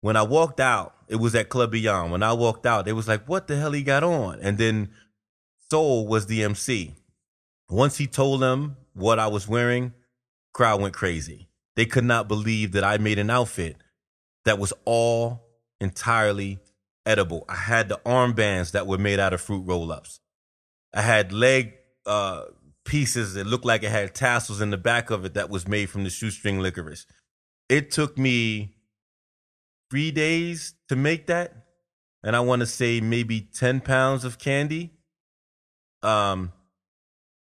[0.02, 2.10] When I walked out, it was at Club Beyond.
[2.10, 4.40] When I walked out, it was like, what the hell he got on?
[4.40, 4.90] And then
[5.70, 6.94] Soul was the MC.
[7.70, 9.92] Once he told them what I was wearing,
[10.52, 11.48] crowd went crazy.
[11.76, 13.76] They could not believe that I made an outfit
[14.44, 15.46] that was all
[15.80, 16.58] entirely
[17.06, 17.44] edible.
[17.48, 20.18] I had the armbands that were made out of fruit roll-ups.
[20.92, 21.74] I had leg
[22.06, 22.42] uh,
[22.84, 25.90] pieces that looked like it had tassels in the back of it that was made
[25.90, 27.06] from the shoestring licorice.
[27.68, 28.74] It took me
[29.92, 31.52] three days to make that,
[32.24, 34.90] and I want to say maybe 10 pounds of candy.
[36.02, 36.50] Um,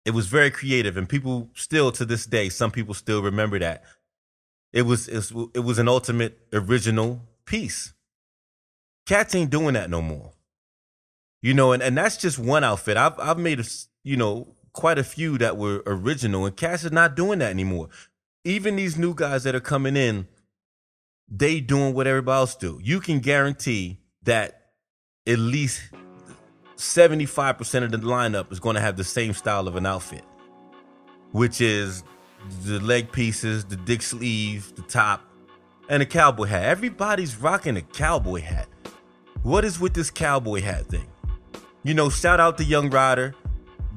[0.04, 3.84] it was very creative, and people still to this day, some people still remember that.
[4.72, 7.92] It was, it was, an ultimate original piece.
[9.06, 10.32] Cats ain't doing that no more.
[11.42, 12.96] You know, and, and that's just one outfit.
[12.96, 13.64] I've I've made a,
[14.02, 17.90] you know quite a few that were original, and Cats is not doing that anymore.
[18.44, 20.26] Even these new guys that are coming in,
[21.30, 22.80] they doing what everybody else do.
[22.82, 24.72] You can guarantee that
[25.26, 25.82] at least
[26.76, 30.24] 75% of the lineup is going to have the same style of an outfit,
[31.32, 32.02] which is
[32.64, 35.22] the leg pieces, the dick sleeve, the top,
[35.88, 36.64] and a cowboy hat.
[36.64, 38.68] Everybody's rocking a cowboy hat.
[39.42, 41.06] What is with this cowboy hat thing?
[41.82, 43.34] You know, shout out to Young Rider,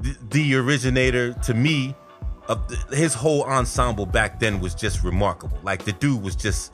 [0.00, 1.94] the, the originator to me
[2.48, 5.58] of the, his whole ensemble back then was just remarkable.
[5.62, 6.72] Like the dude was just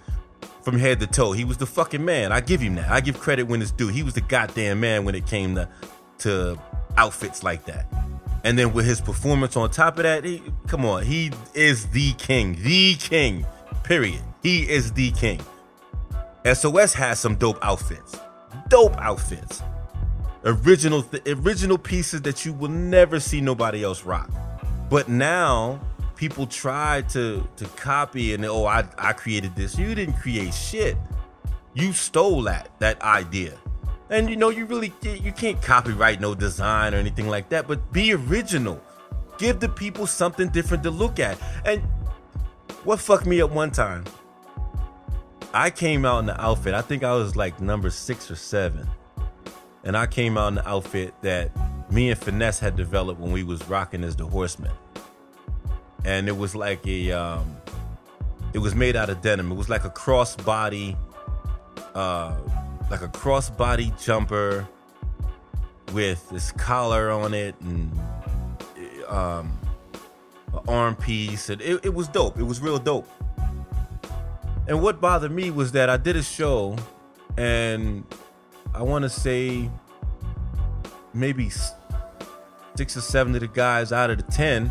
[0.62, 1.32] from head to toe.
[1.32, 2.32] He was the fucking man.
[2.32, 2.90] I give him that.
[2.90, 3.88] I give credit when it's due.
[3.88, 5.68] He was the goddamn man when it came to
[6.18, 6.58] to
[6.96, 7.86] outfits like that.
[8.44, 12.12] And then with his performance on top of that, he, come on, he is the
[12.14, 13.46] king, the king.
[13.84, 14.22] Period.
[14.42, 15.40] He is the king.
[16.50, 18.16] SOS has some dope outfits,
[18.68, 19.62] dope outfits,
[20.44, 24.30] original th- original pieces that you will never see nobody else rock.
[24.88, 25.80] But now
[26.20, 29.78] people tried to to copy and oh I, I created this.
[29.78, 30.98] You didn't create shit.
[31.72, 33.56] You stole that that idea.
[34.10, 37.90] And you know you really you can't copyright no design or anything like that but
[37.90, 38.78] be original.
[39.38, 41.38] Give the people something different to look at.
[41.64, 41.80] And
[42.84, 44.04] what fucked me up one time?
[45.54, 46.74] I came out in the outfit.
[46.74, 48.86] I think i was like number six or seven.
[49.84, 51.50] And i came out in the outfit that
[51.90, 54.72] me and finesse had developed when we was rocking as the horsemen
[56.04, 57.56] and it was like a um,
[58.52, 59.50] it was made out of denim.
[59.52, 60.96] It was like a crossbody,
[61.94, 62.36] uh,
[62.90, 64.66] like a crossbody jumper
[65.92, 67.92] with this collar on it and
[69.08, 69.58] um,
[70.52, 72.38] an arm piece, and it, it was dope.
[72.38, 73.08] It was real dope.
[74.66, 76.76] And what bothered me was that I did a show,
[77.36, 78.04] and
[78.74, 79.68] I want to say
[81.12, 81.50] maybe
[82.76, 84.70] six or seven of the guys out of the ten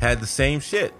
[0.00, 0.94] had the same shit.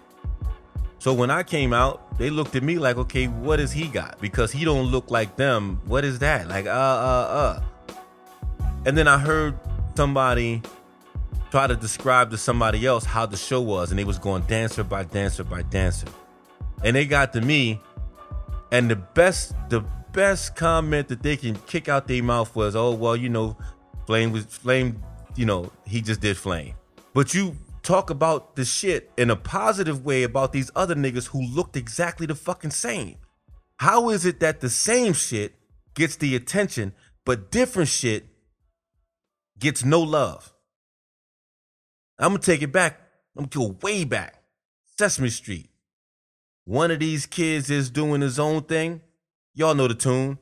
[0.98, 4.20] So when I came out, they looked at me like, okay, what does he got?
[4.20, 5.80] Because he don't look like them.
[5.86, 6.46] What is that?
[6.46, 7.94] Like, uh, uh, uh.
[8.84, 9.58] And then I heard
[9.96, 10.60] somebody
[11.50, 14.84] try to describe to somebody else how the show was, and they was going dancer
[14.84, 16.06] by dancer by dancer.
[16.84, 17.80] And they got to me,
[18.70, 19.80] and the best, the
[20.12, 23.56] best comment that they can kick out their mouth was, oh, well, you know,
[24.06, 25.02] Flame was, Flame,
[25.34, 26.74] you know, he just did Flame.
[27.14, 27.56] But you
[27.90, 32.24] talk about the shit in a positive way about these other niggas who looked exactly
[32.24, 33.16] the fucking same.
[33.78, 35.56] How is it that the same shit
[35.94, 36.92] gets the attention,
[37.24, 38.26] but different shit
[39.58, 40.54] gets no love?
[42.16, 43.00] I'm gonna take it back.
[43.36, 44.40] I'm gonna go way back.
[44.96, 45.68] Sesame Street,
[46.66, 49.00] one of these kids is doing his own thing,
[49.52, 50.38] y'all know the tune.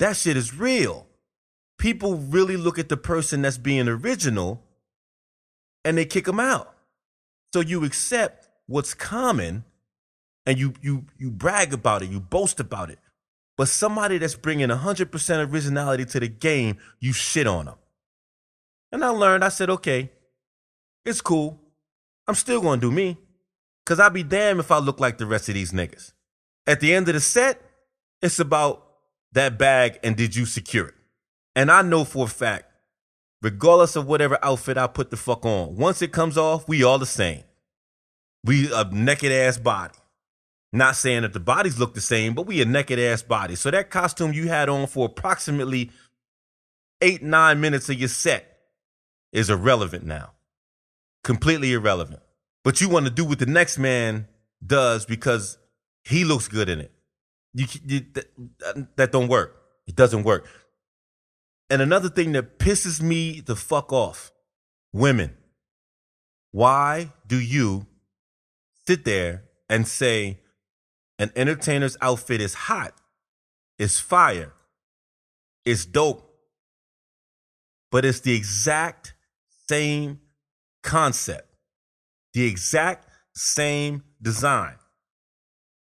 [0.00, 1.06] That shit is real.
[1.78, 4.67] People really look at the person that's being original
[5.84, 6.74] and they kick them out.
[7.52, 9.64] So you accept what's common
[10.46, 12.98] and you you you brag about it, you boast about it.
[13.56, 17.74] But somebody that's bringing 100% originality to the game, you shit on them.
[18.92, 20.12] And I learned, I said, okay,
[21.04, 21.60] it's cool.
[22.28, 23.18] I'm still gonna do me.
[23.84, 26.12] Cause I'll be damned if I look like the rest of these niggas.
[26.66, 27.60] At the end of the set,
[28.20, 28.84] it's about
[29.32, 30.94] that bag and did you secure it?
[31.56, 32.67] And I know for a fact,
[33.42, 36.98] regardless of whatever outfit I put the fuck on, once it comes off, we all
[36.98, 37.44] the same.
[38.44, 39.94] We a naked ass body.
[40.72, 43.54] Not saying that the bodies look the same, but we a naked ass body.
[43.54, 45.90] So that costume you had on for approximately
[47.00, 48.58] eight, nine minutes of your set
[49.32, 50.32] is irrelevant now.
[51.24, 52.20] Completely irrelevant.
[52.64, 54.28] But you want to do what the next man
[54.64, 55.58] does because
[56.04, 56.92] he looks good in it.
[57.54, 59.56] You, you that, that don't work.
[59.86, 60.46] It doesn't work.
[61.70, 64.32] And another thing that pisses me the fuck off,
[64.92, 65.36] women.
[66.50, 67.86] Why do you
[68.86, 70.40] sit there and say
[71.18, 72.94] an entertainer's outfit is hot,
[73.78, 74.54] is fire,
[75.64, 76.24] is dope,
[77.90, 79.14] but it's the exact
[79.68, 80.20] same
[80.82, 81.54] concept,
[82.32, 84.76] the exact same design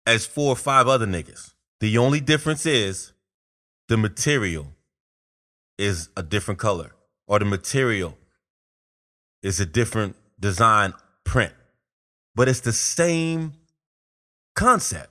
[0.07, 1.53] as four or five other niggas.
[1.81, 3.13] The only difference is
[3.89, 4.75] the material
[5.79, 6.95] is a different color
[7.27, 8.19] or the material
[9.43, 10.93] is a different design
[11.25, 11.53] print,
[12.35, 13.53] but it's the same
[14.55, 15.11] concept.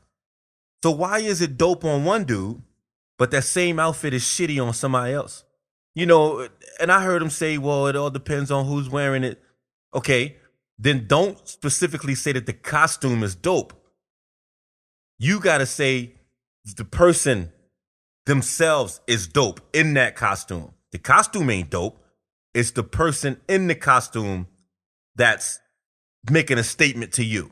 [0.83, 2.61] So why is it dope on one dude,
[3.17, 5.43] but that same outfit is shitty on somebody else?
[5.95, 6.47] You know,
[6.79, 9.41] and I heard him say, well, it all depends on who's wearing it.
[9.95, 10.35] Okay,
[10.77, 13.73] then don't specifically say that the costume is dope.
[15.17, 16.13] You got to say
[16.75, 17.51] the person
[18.27, 20.73] themselves is dope in that costume.
[20.91, 22.03] The costume ain't dope.
[22.53, 24.47] It's the person in the costume
[25.15, 25.59] that's
[26.29, 27.51] making a statement to you.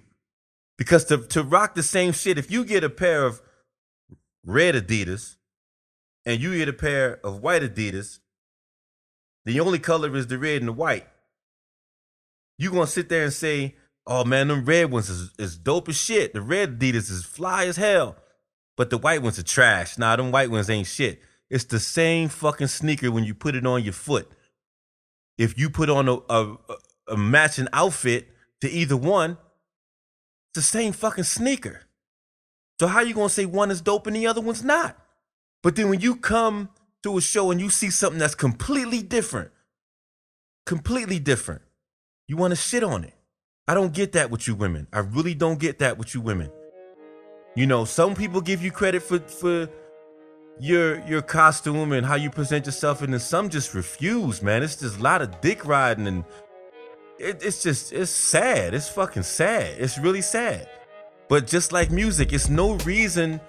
[0.78, 3.42] Because to, to rock the same shit, if you get a pair of
[4.46, 5.38] red Adidas
[6.26, 8.20] and you get a pair of white Adidas,
[9.46, 11.08] the only color is the red and the white.
[12.58, 15.98] You gonna sit there and say, "Oh man, them red ones is, is dope as
[15.98, 16.34] shit.
[16.34, 18.18] The red Adidas is fly as hell,
[18.78, 19.98] but the white ones are trash.
[19.98, 21.22] Nah, them white ones ain't shit.
[21.50, 24.32] It's the same fucking sneaker when you put it on your foot.
[25.38, 26.58] If you put on a, a,
[27.10, 28.30] a matching outfit
[28.62, 31.82] to either one, it's the same fucking sneaker.
[32.80, 34.98] So how you gonna say one is dope and the other one's not?
[35.64, 36.70] But then when you come
[37.04, 39.52] to a show and you see something that's completely different,
[40.66, 41.62] completely different,
[42.28, 43.14] you want to shit on it.
[43.68, 44.88] I don't get that with you women.
[44.94, 46.52] I really don't get that with you women.
[47.56, 49.70] You know, some people give you credit for for
[50.60, 54.62] your your costume and how you present yourself, and then some just refuse, man.
[54.62, 56.24] It's just a lot of dick riding and
[57.18, 58.74] it, it's just it's sad.
[58.74, 59.76] It's fucking sad.
[59.80, 60.70] It's really sad.
[61.28, 63.40] But just like music, it's no reason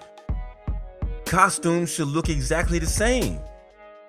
[1.25, 3.39] costumes should look exactly the same.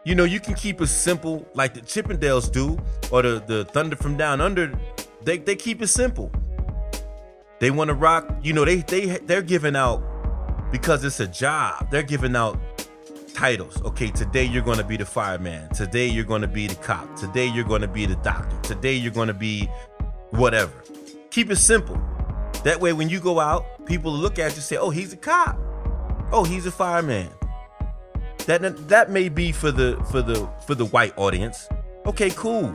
[0.04, 2.78] You know, you can keep it simple like the Chippendales do,
[3.10, 4.72] or the, the Thunder from Down Under.
[5.22, 6.30] They they keep it simple.
[7.60, 8.28] They want to rock.
[8.42, 10.02] You know, they they they're giving out
[10.70, 11.90] because it's a job.
[11.90, 12.58] They're giving out
[13.34, 13.80] titles.
[13.82, 15.68] Okay, today you're going to be the fireman.
[15.70, 17.16] Today you're going to be the cop.
[17.16, 18.56] Today you're going to be the doctor.
[18.62, 19.68] Today you're going to be
[20.30, 20.72] whatever.
[21.30, 22.00] Keep it simple.
[22.64, 25.16] That way, when you go out, people look at you and say, "Oh, he's a
[25.16, 25.58] cop.
[26.32, 27.28] Oh, he's a fireman."
[28.46, 31.68] That that may be for the for the for the white audience.
[32.06, 32.74] Okay, cool.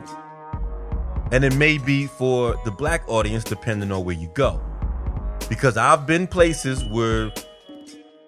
[1.32, 4.62] And it may be for the black audience depending on where you go.
[5.48, 7.30] Because I've been places where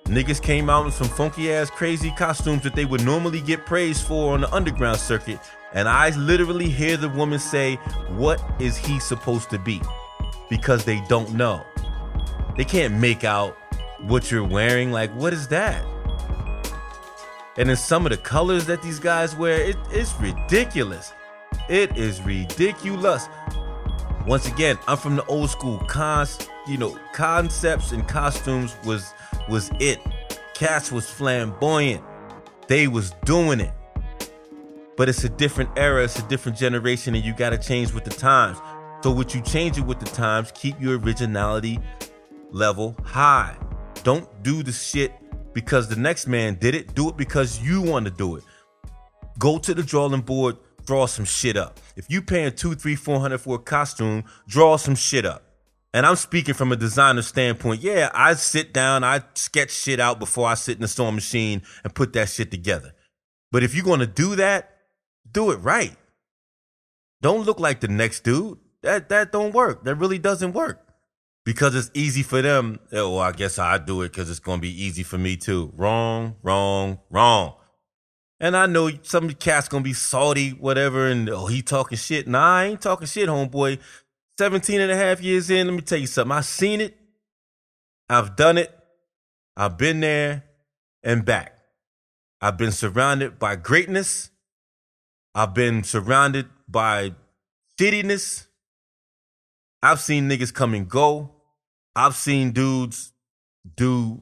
[0.05, 4.07] niggas came out in some funky ass crazy costumes that they would normally get praised
[4.07, 5.41] for on the underground circuit.
[5.73, 7.77] And I literally hear the woman say,
[8.09, 9.81] What is he supposed to be?
[10.49, 11.65] Because they don't know.
[12.57, 13.57] They can't make out
[14.03, 14.93] what you're wearing.
[14.93, 15.85] Like, what is that?
[17.59, 21.13] And then some of the colors that these guys wear, it, it's ridiculous.
[21.69, 23.29] It is ridiculous.
[24.27, 25.79] Once again, I'm from the old school.
[25.89, 29.13] Cons, you know, concepts and costumes was
[29.49, 30.01] was it.
[30.55, 32.03] Cats was flamboyant.
[32.67, 33.73] They was doing it.
[34.97, 38.11] But it's a different era, it's a different generation, and you gotta change with the
[38.11, 38.59] times.
[39.03, 41.79] So what you change it with the times, keep your originality
[42.51, 43.57] level high.
[44.03, 45.13] Don't do the shit
[45.53, 46.95] because the next man did it.
[46.95, 48.45] Do it because you want to do it.
[49.39, 50.57] Go to the drawing board,
[50.87, 51.79] draw some shit up.
[51.95, 55.46] If you paying two, three, four hundred for a costume, draw some shit up
[55.97, 57.81] And I'm speaking from a designer standpoint.
[57.81, 61.63] Yeah, I sit down, I sketch shit out before I sit in the sewing machine
[61.85, 62.93] and put that shit together.
[63.51, 64.77] But if you're going to do that,
[65.33, 65.97] do it right.
[67.23, 68.59] Don't look like the next dude.
[68.83, 69.85] That that don't work.
[69.85, 70.87] That really doesn't work.
[71.47, 72.79] Because it's easy for them.
[72.93, 75.73] Oh, I guess I do it because it's going to be easy for me too.
[75.79, 77.55] Wrong, wrong, wrong.
[78.39, 82.29] And I know some cats gonna be salty, whatever, and oh, he talking shit.
[82.29, 83.79] Nah, I ain't talking shit, homeboy.
[84.39, 86.37] 17 and a half years in, let me tell you something.
[86.37, 86.97] I've seen it.
[88.09, 88.71] I've done it.
[89.57, 90.45] I've been there
[91.03, 91.59] and back.
[92.41, 94.31] I've been surrounded by greatness.
[95.35, 97.15] I've been surrounded by
[97.81, 98.47] shittiness.
[99.83, 101.33] I've seen niggas come and go.
[101.95, 103.13] I've seen dudes
[103.77, 104.21] do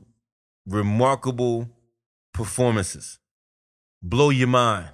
[0.66, 1.68] remarkable
[2.32, 3.18] performances
[4.04, 4.90] blow your mind.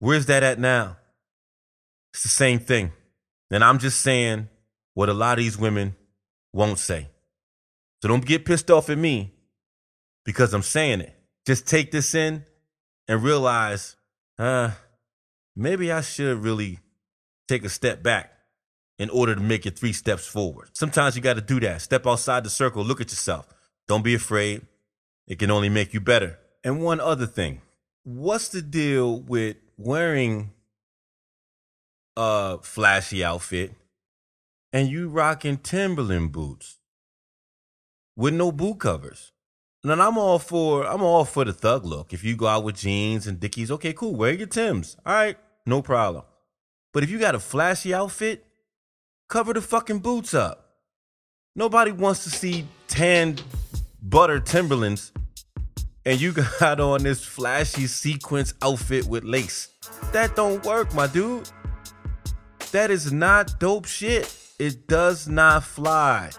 [0.00, 0.96] Where's that at now?
[2.12, 2.92] It's the same thing.
[3.50, 4.48] And I'm just saying
[4.94, 5.96] what a lot of these women
[6.52, 7.08] won't say.
[8.02, 9.32] So don't get pissed off at me
[10.24, 11.14] because I'm saying it.
[11.46, 12.44] Just take this in
[13.08, 13.96] and realize,
[14.38, 14.70] uh,
[15.56, 16.78] maybe I should really
[17.48, 18.32] take a step back
[18.98, 20.68] in order to make it three steps forward.
[20.74, 21.82] Sometimes you got to do that.
[21.82, 23.46] Step outside the circle, look at yourself.
[23.88, 24.66] Don't be afraid.
[25.26, 26.38] It can only make you better.
[26.62, 27.62] And one other thing
[28.04, 30.52] what's the deal with wearing
[32.20, 33.72] a flashy outfit
[34.72, 36.76] and you rocking Timberland boots
[38.16, 39.32] with no boot covers?
[39.82, 42.12] And I'm all for I'm all for the thug look.
[42.12, 44.14] If you go out with jeans and dickies, okay, cool.
[44.14, 44.96] Wear your Tims.
[45.06, 46.24] All right, no problem.
[46.92, 48.44] But if you got a flashy outfit,
[49.30, 50.76] cover the fucking boots up.
[51.56, 53.38] Nobody wants to see tan
[54.02, 55.12] butter Timberlands
[56.04, 59.68] and you got on this flashy sequence outfit with lace.
[60.12, 61.48] That don't work, my dude.
[62.72, 64.32] That is not dope shit.
[64.58, 66.30] It does not fly.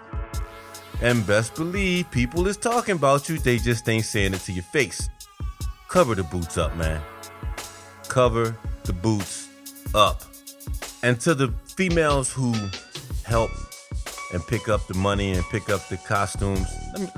[1.02, 4.62] And best believe people is talking about you, they just ain't saying it to your
[4.64, 5.08] face.
[5.88, 7.02] Cover the boots up, man.
[8.08, 9.48] Cover the boots
[9.94, 10.22] up.
[11.02, 12.54] And to the females who
[13.24, 13.50] help
[14.32, 16.66] and pick up the money and pick up the costumes,
[16.98, 17.08] me,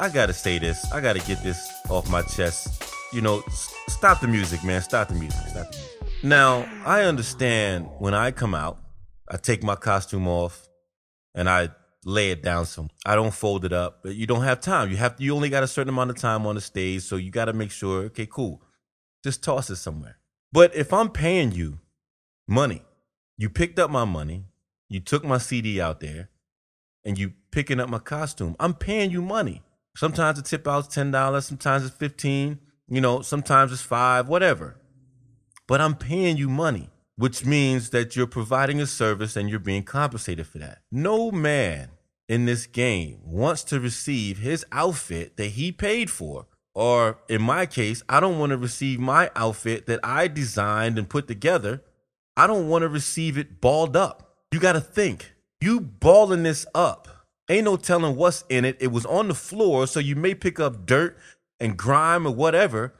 [0.00, 0.90] I gotta say this.
[0.92, 2.82] I gotta get this off my chest.
[3.12, 3.42] You know,
[3.88, 4.80] stop the music, man.
[4.82, 5.40] Stop the music.
[5.48, 5.97] Stop the music.
[6.22, 8.78] Now, I understand when I come out,
[9.28, 10.68] I take my costume off
[11.32, 11.70] and I
[12.04, 12.90] lay it down some.
[13.06, 14.90] I don't fold it up, but you don't have time.
[14.90, 17.30] You have you only got a certain amount of time on the stage, so you
[17.30, 18.62] got to make sure, okay, cool.
[19.22, 20.18] Just toss it somewhere.
[20.52, 21.78] But if I'm paying you
[22.48, 22.82] money,
[23.36, 24.46] you picked up my money,
[24.88, 26.30] you took my CD out there,
[27.04, 28.56] and you picking up my costume.
[28.58, 29.62] I'm paying you money.
[29.96, 32.58] Sometimes the tip out's ten dollars, sometimes it's fifteen.
[32.88, 34.77] You know, sometimes it's five, whatever.
[35.68, 39.84] But I'm paying you money, which means that you're providing a service and you're being
[39.84, 40.78] compensated for that.
[40.90, 41.90] No man
[42.28, 46.46] in this game wants to receive his outfit that he paid for.
[46.74, 51.08] Or in my case, I don't want to receive my outfit that I designed and
[51.08, 51.84] put together.
[52.36, 54.36] I don't want to receive it balled up.
[54.50, 57.18] You got to think, you balling this up
[57.50, 58.76] Ain't no telling what's in it.
[58.78, 61.16] It was on the floor, so you may pick up dirt
[61.58, 62.94] and grime or whatever.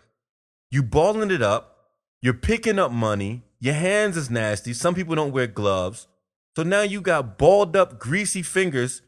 [0.71, 1.78] You balling it up.
[2.21, 3.43] You're picking up money.
[3.61, 4.73] Your hands is nasty.
[4.73, 6.09] Some people don't wear gloves.
[6.57, 9.03] So now you got balled up, greasy fingers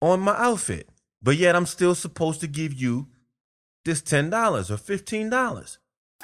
[0.00, 0.88] on my outfit.
[1.22, 3.08] But yet I'm still supposed to give you
[3.84, 4.30] this $10
[4.70, 5.78] or $15.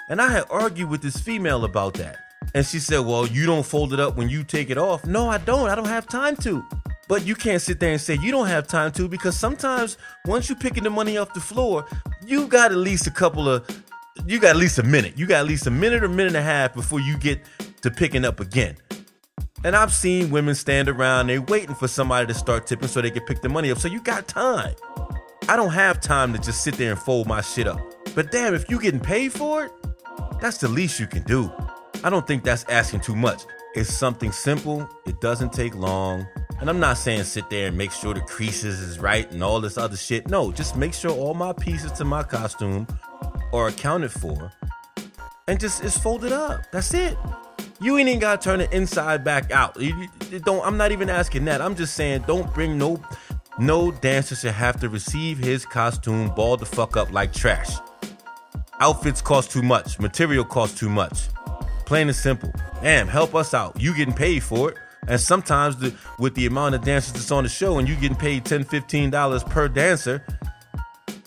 [0.09, 2.17] And I had argued with this female about that.
[2.55, 5.05] And she said, Well, you don't fold it up when you take it off.
[5.05, 5.69] No, I don't.
[5.69, 6.65] I don't have time to.
[7.07, 10.49] But you can't sit there and say you don't have time to because sometimes once
[10.49, 11.85] you're picking the money off the floor,
[12.25, 13.85] you got at least a couple of,
[14.27, 15.19] you got at least a minute.
[15.19, 17.41] You got at least a minute or minute and a half before you get
[17.83, 18.77] to picking up again.
[19.65, 23.11] And I've seen women stand around, they're waiting for somebody to start tipping so they
[23.11, 23.79] can pick the money up.
[23.79, 24.75] So you got time.
[25.49, 27.81] I don't have time to just sit there and fold my shit up.
[28.15, 29.73] But damn, if you getting paid for it,
[30.41, 31.53] that's the least you can do.
[32.03, 33.43] I don't think that's asking too much.
[33.75, 36.27] It's something simple, it doesn't take long.
[36.61, 39.61] And I'm not saying sit there and make sure the creases is right and all
[39.61, 40.29] this other shit.
[40.29, 42.87] No, just make sure all my pieces to my costume
[43.53, 44.53] are accounted for
[45.49, 46.71] and just it's folded up.
[46.71, 47.19] That's it.
[47.81, 49.81] You ain't even gotta turn it inside back out.
[49.81, 51.61] You, you don't I'm not even asking that.
[51.61, 53.03] I'm just saying don't bring no
[53.59, 57.71] no dancer should have to receive his costume balled the fuck up like trash.
[58.81, 61.29] Outfits cost too much, material costs too much.
[61.85, 62.53] Plain and simple.
[62.83, 63.79] Damn, help us out.
[63.79, 64.79] You getting paid for it.
[65.09, 68.17] And sometimes the, with the amount of dancers that's on the show and you getting
[68.17, 70.25] paid $10, $15 per dancer,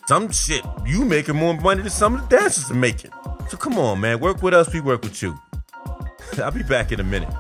[0.08, 3.12] some shit, you making more money than some of the dancers are making.
[3.50, 4.20] So come on, man.
[4.20, 5.38] Work with us, we work with you.
[6.38, 7.34] I'll be back in a minute.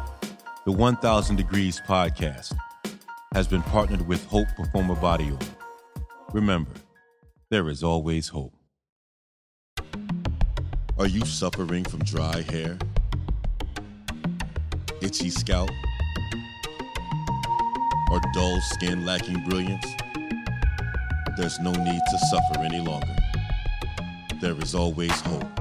[0.66, 2.55] The 1000 Degrees Podcast.
[3.34, 5.39] has been partnered with Hope Performer Body Oil.
[6.32, 6.72] Remember,
[7.49, 8.53] there is always hope.
[10.97, 12.78] Are you suffering from dry hair?
[15.01, 15.72] Itchy scalp?
[18.11, 19.86] Or dull skin lacking brilliance?
[21.36, 23.15] There's no need to suffer any longer.
[24.39, 25.59] There is always hope.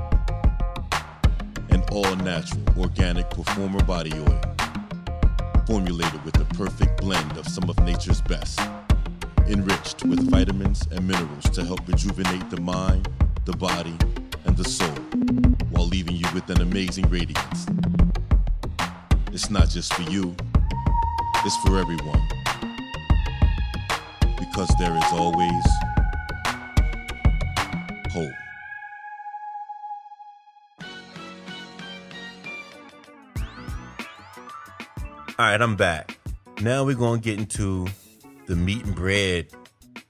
[1.71, 4.41] An all natural, organic performer body oil,
[5.67, 8.61] formulated with the perfect blend of some of nature's best,
[9.47, 13.09] enriched with vitamins and minerals to help rejuvenate the mind,
[13.47, 13.97] the body,
[14.45, 14.95] and the soul,
[15.71, 17.67] while leaving you with an amazing radiance.
[19.33, 20.37] It's not just for you,
[21.47, 22.42] it's for everyone.
[24.53, 25.65] Because there is always
[28.11, 28.33] hope.
[35.39, 36.19] All right, I'm back.
[36.61, 37.87] Now we're going to get into
[38.45, 39.47] the meat and bread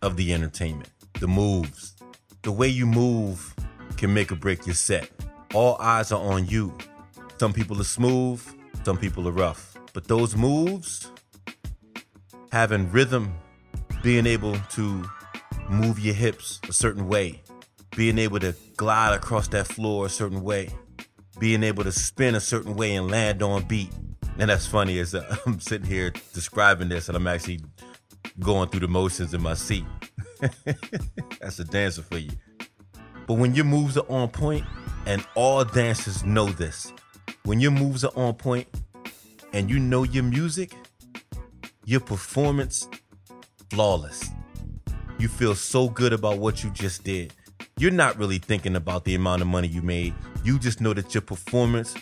[0.03, 0.91] of the entertainment,
[1.21, 1.95] the moves.
[2.43, 3.55] The way you move
[3.97, 5.09] can make or break your set.
[5.55, 6.77] All eyes are on you.
[7.39, 8.45] Some people are smooth,
[8.83, 9.79] some people are rough.
[9.93, 11.13] But those moves,
[12.51, 13.35] having rhythm,
[14.03, 15.05] being able to
[15.69, 17.43] move your hips a certain way,
[17.97, 20.69] being able to glide across that floor a certain way,
[21.39, 23.91] being able to spin a certain way and land on beat.
[24.39, 27.61] And that's funny as uh, I'm sitting here describing this and I'm actually
[28.41, 29.85] going through the motions in my seat.
[31.41, 32.31] that's a dancer for you.
[33.27, 34.65] But when your moves are on point,
[35.07, 36.93] and all dancers know this,
[37.45, 38.69] when your moves are on point
[39.53, 40.73] and you know your music,
[41.85, 42.89] your performance
[43.73, 44.29] flawless.
[45.19, 47.33] You feel so good about what you just did.
[47.79, 50.13] You're not really thinking about the amount of money you made.
[50.45, 51.95] You just know that your performance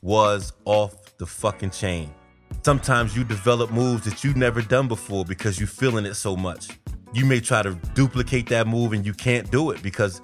[0.00, 2.14] was off the fucking chain.
[2.62, 6.68] Sometimes you develop moves that you've never done before because you're feeling it so much.
[7.12, 10.22] You may try to duplicate that move and you can't do it because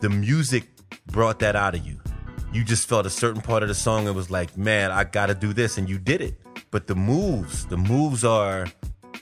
[0.00, 0.64] the music
[1.06, 2.00] brought that out of you.
[2.52, 5.34] You just felt a certain part of the song and was like, man, I gotta
[5.34, 6.40] do this, and you did it.
[6.72, 8.66] But the moves, the moves are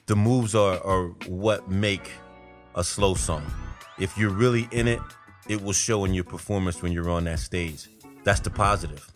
[0.07, 2.11] the moves are, are what make
[2.75, 3.45] a slow song.
[3.99, 5.01] If you're really in it,
[5.49, 7.89] it will show in your performance when you're on that stage.
[8.25, 9.11] That's the positive.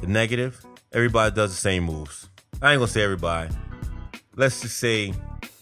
[0.00, 2.28] The negative, everybody does the same moves.
[2.60, 3.54] I ain't gonna say everybody.
[4.36, 5.14] Let's just say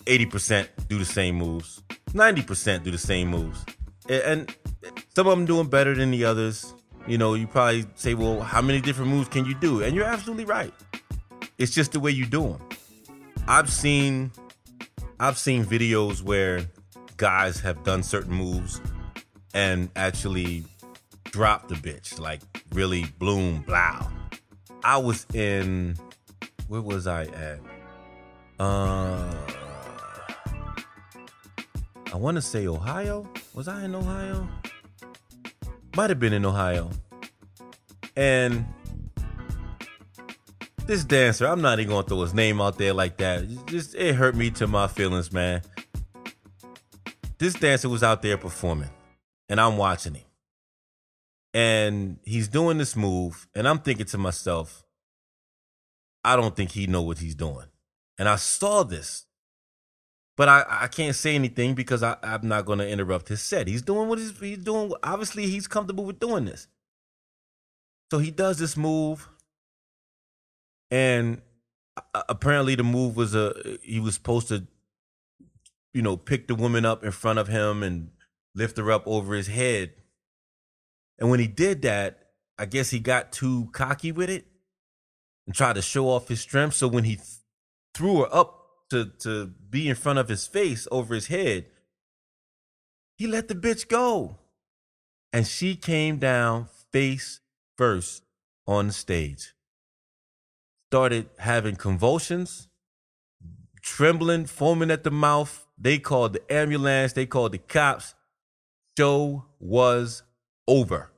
[0.07, 3.64] 80% do the same moves, 90% do the same moves.
[4.09, 4.55] And
[5.14, 6.74] some of them doing better than the others.
[7.07, 9.82] You know, you probably say, well, how many different moves can you do?
[9.82, 10.72] And you're absolutely right.
[11.59, 12.68] It's just the way you do them.
[13.47, 14.32] I've seen
[15.20, 16.66] I've seen videos where
[17.16, 18.80] guys have done certain moves
[19.53, 20.64] and actually
[21.24, 22.40] dropped the bitch, like
[22.72, 24.09] really bloom, blow.
[24.82, 25.97] I was in
[26.68, 27.61] where was I at?
[28.59, 29.34] Uh
[32.12, 33.28] I want to say Ohio.
[33.55, 34.49] Was I in Ohio?
[35.97, 36.90] Might have been in Ohio.
[38.16, 38.64] And
[40.87, 43.45] this dancer, I'm not even gonna throw his name out there like that.
[43.45, 45.62] It just it hurt me to my feelings, man.
[47.39, 48.91] This dancer was out there performing,
[49.49, 50.24] and I'm watching him.
[51.53, 54.85] And he's doing this move, and I'm thinking to myself,
[56.24, 57.66] I don't think he know what he's doing.
[58.18, 59.26] And I saw this,
[60.37, 63.68] but I, I can't say anything because I, I'm not to interrupt his set.
[63.68, 64.93] He's doing what he's, he's doing.
[65.03, 66.68] Obviously, he's comfortable with doing this.
[68.11, 69.28] So he does this move,
[70.95, 71.42] and
[72.14, 74.64] uh, apparently the move was a he was supposed to,
[75.92, 78.11] you know, pick the woman up in front of him and
[78.55, 79.92] lift her up over his head.
[81.18, 84.47] And when he did that, I guess he got too cocky with it
[85.47, 86.76] and tried to show off his strength.
[86.76, 87.26] So when he th-
[87.92, 91.66] threw her up to to be in front of his face over his head,
[93.16, 94.38] he let the bitch go.
[95.32, 97.40] And she came down face
[97.76, 98.22] first
[98.64, 99.54] on the stage.
[100.95, 102.68] Started having convulsions,
[103.82, 105.66] trembling, foaming at the mouth.
[105.76, 108.14] They called the ambulance, they called the cops.
[108.97, 110.22] Show was
[110.68, 111.11] over.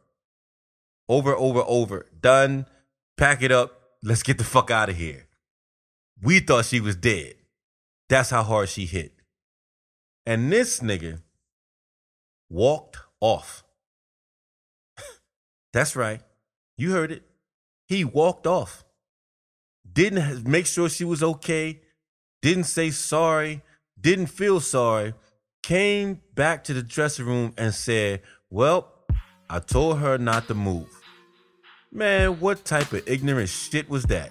[1.10, 2.06] Over, over, over.
[2.18, 2.64] Done.
[3.18, 3.98] Pack it up.
[4.02, 5.26] Let's get the fuck out of here.
[6.22, 7.34] We thought she was dead.
[8.08, 9.12] That's how hard she hit.
[10.24, 11.20] And this nigga
[12.48, 13.62] walked off.
[15.74, 16.22] That's right.
[16.78, 17.24] You heard it.
[17.86, 18.85] He walked off.
[19.96, 21.80] Didn't make sure she was okay.
[22.42, 23.62] Didn't say sorry.
[24.00, 25.14] Didn't feel sorry.
[25.64, 28.92] Came back to the dressing room and said, Well,
[29.50, 30.88] I told her not to move.
[31.90, 34.30] Man, what type of ignorant shit was that?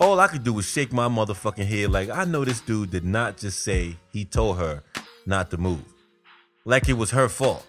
[0.00, 3.04] all I could do was shake my motherfucking head like I know this dude did
[3.04, 4.82] not just say he told her
[5.26, 5.84] not to move.
[6.64, 7.66] Like it was her fault.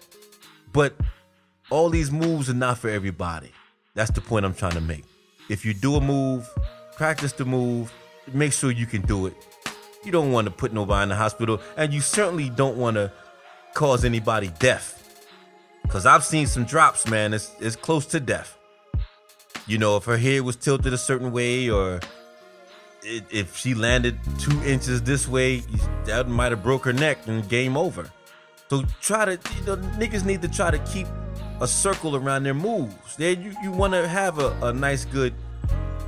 [0.72, 0.96] But
[1.70, 3.52] all these moves are not for everybody.
[3.94, 5.04] That's the point I'm trying to make.
[5.50, 6.48] If you do a move,
[6.96, 7.92] practice the move,
[8.32, 9.34] make sure you can do it.
[10.04, 13.12] You don't want to put nobody in the hospital, and you certainly don't want to
[13.74, 14.98] cause anybody death.
[15.88, 17.34] Cause I've seen some drops, man.
[17.34, 18.56] It's it's close to death.
[19.66, 22.00] You know, if her head was tilted a certain way, or
[23.02, 25.62] it, if she landed two inches this way,
[26.04, 28.10] that might have broke her neck and game over.
[28.70, 31.06] So try to, you know, niggas need to try to keep
[31.60, 33.16] a circle around their moves.
[33.16, 35.34] There, you, you want to have a, a nice, good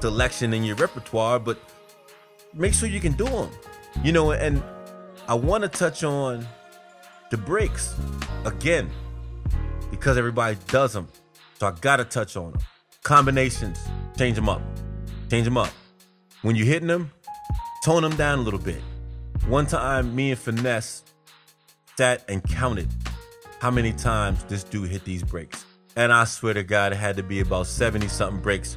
[0.04, 1.58] selection in your repertoire, but
[2.52, 3.48] make sure you can do them.
[4.02, 4.62] You know, and
[5.26, 6.46] I want to touch on
[7.30, 7.94] the breaks
[8.44, 8.90] again
[9.90, 11.08] because everybody does them.
[11.58, 12.60] So I gotta touch on them.
[13.02, 13.78] Combinations,
[14.18, 14.60] change them up.
[15.30, 15.70] Change them up.
[16.42, 17.10] When you're hitting them,
[17.82, 18.82] tone them down a little bit.
[19.48, 21.02] One time, me and Finesse
[21.96, 22.88] sat and counted
[23.58, 25.64] how many times this dude hit these breaks.
[25.96, 28.76] And I swear to God, it had to be about 70 something breaks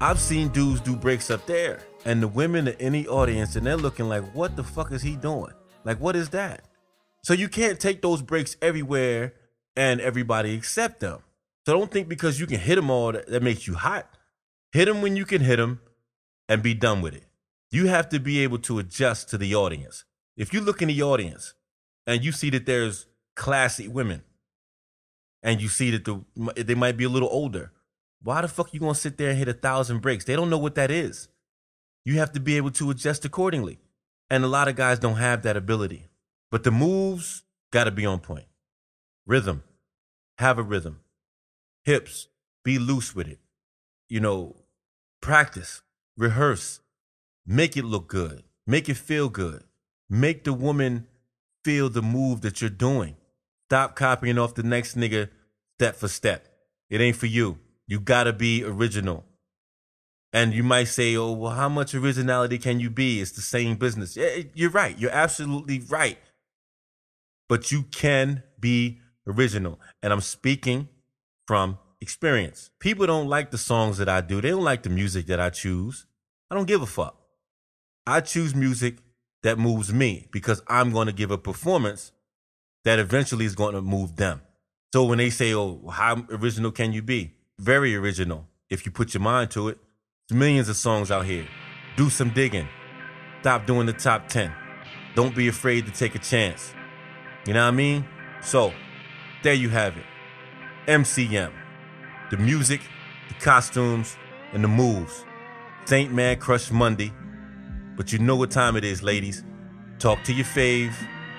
[0.00, 3.76] I've seen dudes do breaks up there, and the women in any audience, and they're
[3.76, 5.52] looking like, what the fuck is he doing?
[5.84, 6.62] Like, what is that?
[7.24, 9.34] So you can't take those breaks everywhere
[9.76, 11.20] and everybody accept them.
[11.66, 14.08] So don't think because you can hit them all that, that makes you hot.
[14.72, 15.80] Hit them when you can hit them
[16.48, 17.24] and be done with it.
[17.70, 20.04] You have to be able to adjust to the audience.
[20.36, 21.54] If you look in the audience
[22.06, 24.22] and you see that there's classy women
[25.42, 26.22] and you see that the,
[26.62, 27.72] they might be a little older,
[28.22, 30.24] why the fuck you gonna sit there and hit a thousand breaks?
[30.24, 31.28] They don't know what that is.
[32.04, 33.78] You have to be able to adjust accordingly.
[34.30, 36.08] And a lot of guys don't have that ability.
[36.50, 38.46] But the moves gotta be on point.
[39.26, 39.62] Rhythm,
[40.38, 41.00] have a rhythm.
[41.84, 42.28] Hips,
[42.64, 43.38] be loose with it.
[44.08, 44.56] You know,
[45.20, 45.82] practice,
[46.16, 46.80] rehearse,
[47.46, 49.64] make it look good, make it feel good.
[50.10, 51.06] Make the woman
[51.64, 53.16] feel the move that you're doing.
[53.68, 55.28] Stop copying off the next nigga
[55.76, 56.48] step for step.
[56.88, 57.58] It ain't for you.
[57.88, 59.24] You gotta be original.
[60.32, 63.20] And you might say, oh, well, how much originality can you be?
[63.20, 64.14] It's the same business.
[64.14, 64.96] Yeah, you're right.
[64.98, 66.18] You're absolutely right.
[67.48, 69.80] But you can be original.
[70.02, 70.88] And I'm speaking
[71.46, 72.70] from experience.
[72.78, 74.42] People don't like the songs that I do.
[74.42, 76.04] They don't like the music that I choose.
[76.50, 77.16] I don't give a fuck.
[78.06, 78.98] I choose music
[79.42, 82.12] that moves me because I'm going to give a performance
[82.84, 84.42] that eventually is going to move them.
[84.92, 87.34] So when they say, oh, how original can you be?
[87.60, 89.78] Very original if you put your mind to it.
[90.28, 91.44] There's millions of songs out here.
[91.96, 92.68] Do some digging.
[93.40, 94.52] Stop doing the top 10.
[95.16, 96.72] Don't be afraid to take a chance.
[97.48, 98.06] You know what I mean?
[98.42, 98.72] So,
[99.42, 100.04] there you have it.
[100.86, 101.52] MCM.
[102.30, 102.80] The music,
[103.26, 104.16] the costumes,
[104.52, 105.24] and the moves.
[105.84, 107.12] Saint Man Crush Monday.
[107.96, 109.42] But you know what time it is, ladies.
[109.98, 110.94] Talk to your fave.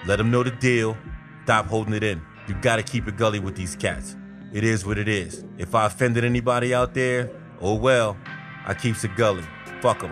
[0.05, 0.97] Let them know the deal.
[1.45, 2.22] Stop holding it in.
[2.49, 4.17] You gotta keep it gully with these cats.
[4.51, 5.43] It is what it is.
[5.59, 7.29] If I offended anybody out there,
[7.61, 8.17] oh well.
[8.65, 9.43] I keeps it gully.
[9.81, 10.11] Fuck them.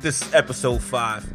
[0.00, 1.32] This is episode 5.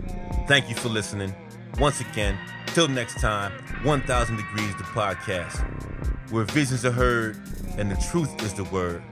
[0.48, 1.36] Thank you for listening.
[1.78, 3.52] Once again, till next time,
[3.84, 5.60] 1000 Degrees the podcast,
[6.32, 7.38] where visions are heard
[7.78, 9.04] and the truth is the word.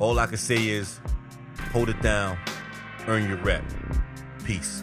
[0.00, 0.98] All I can say is
[1.72, 2.38] hold it down,
[3.06, 3.64] earn your rep.
[4.44, 4.82] Peace.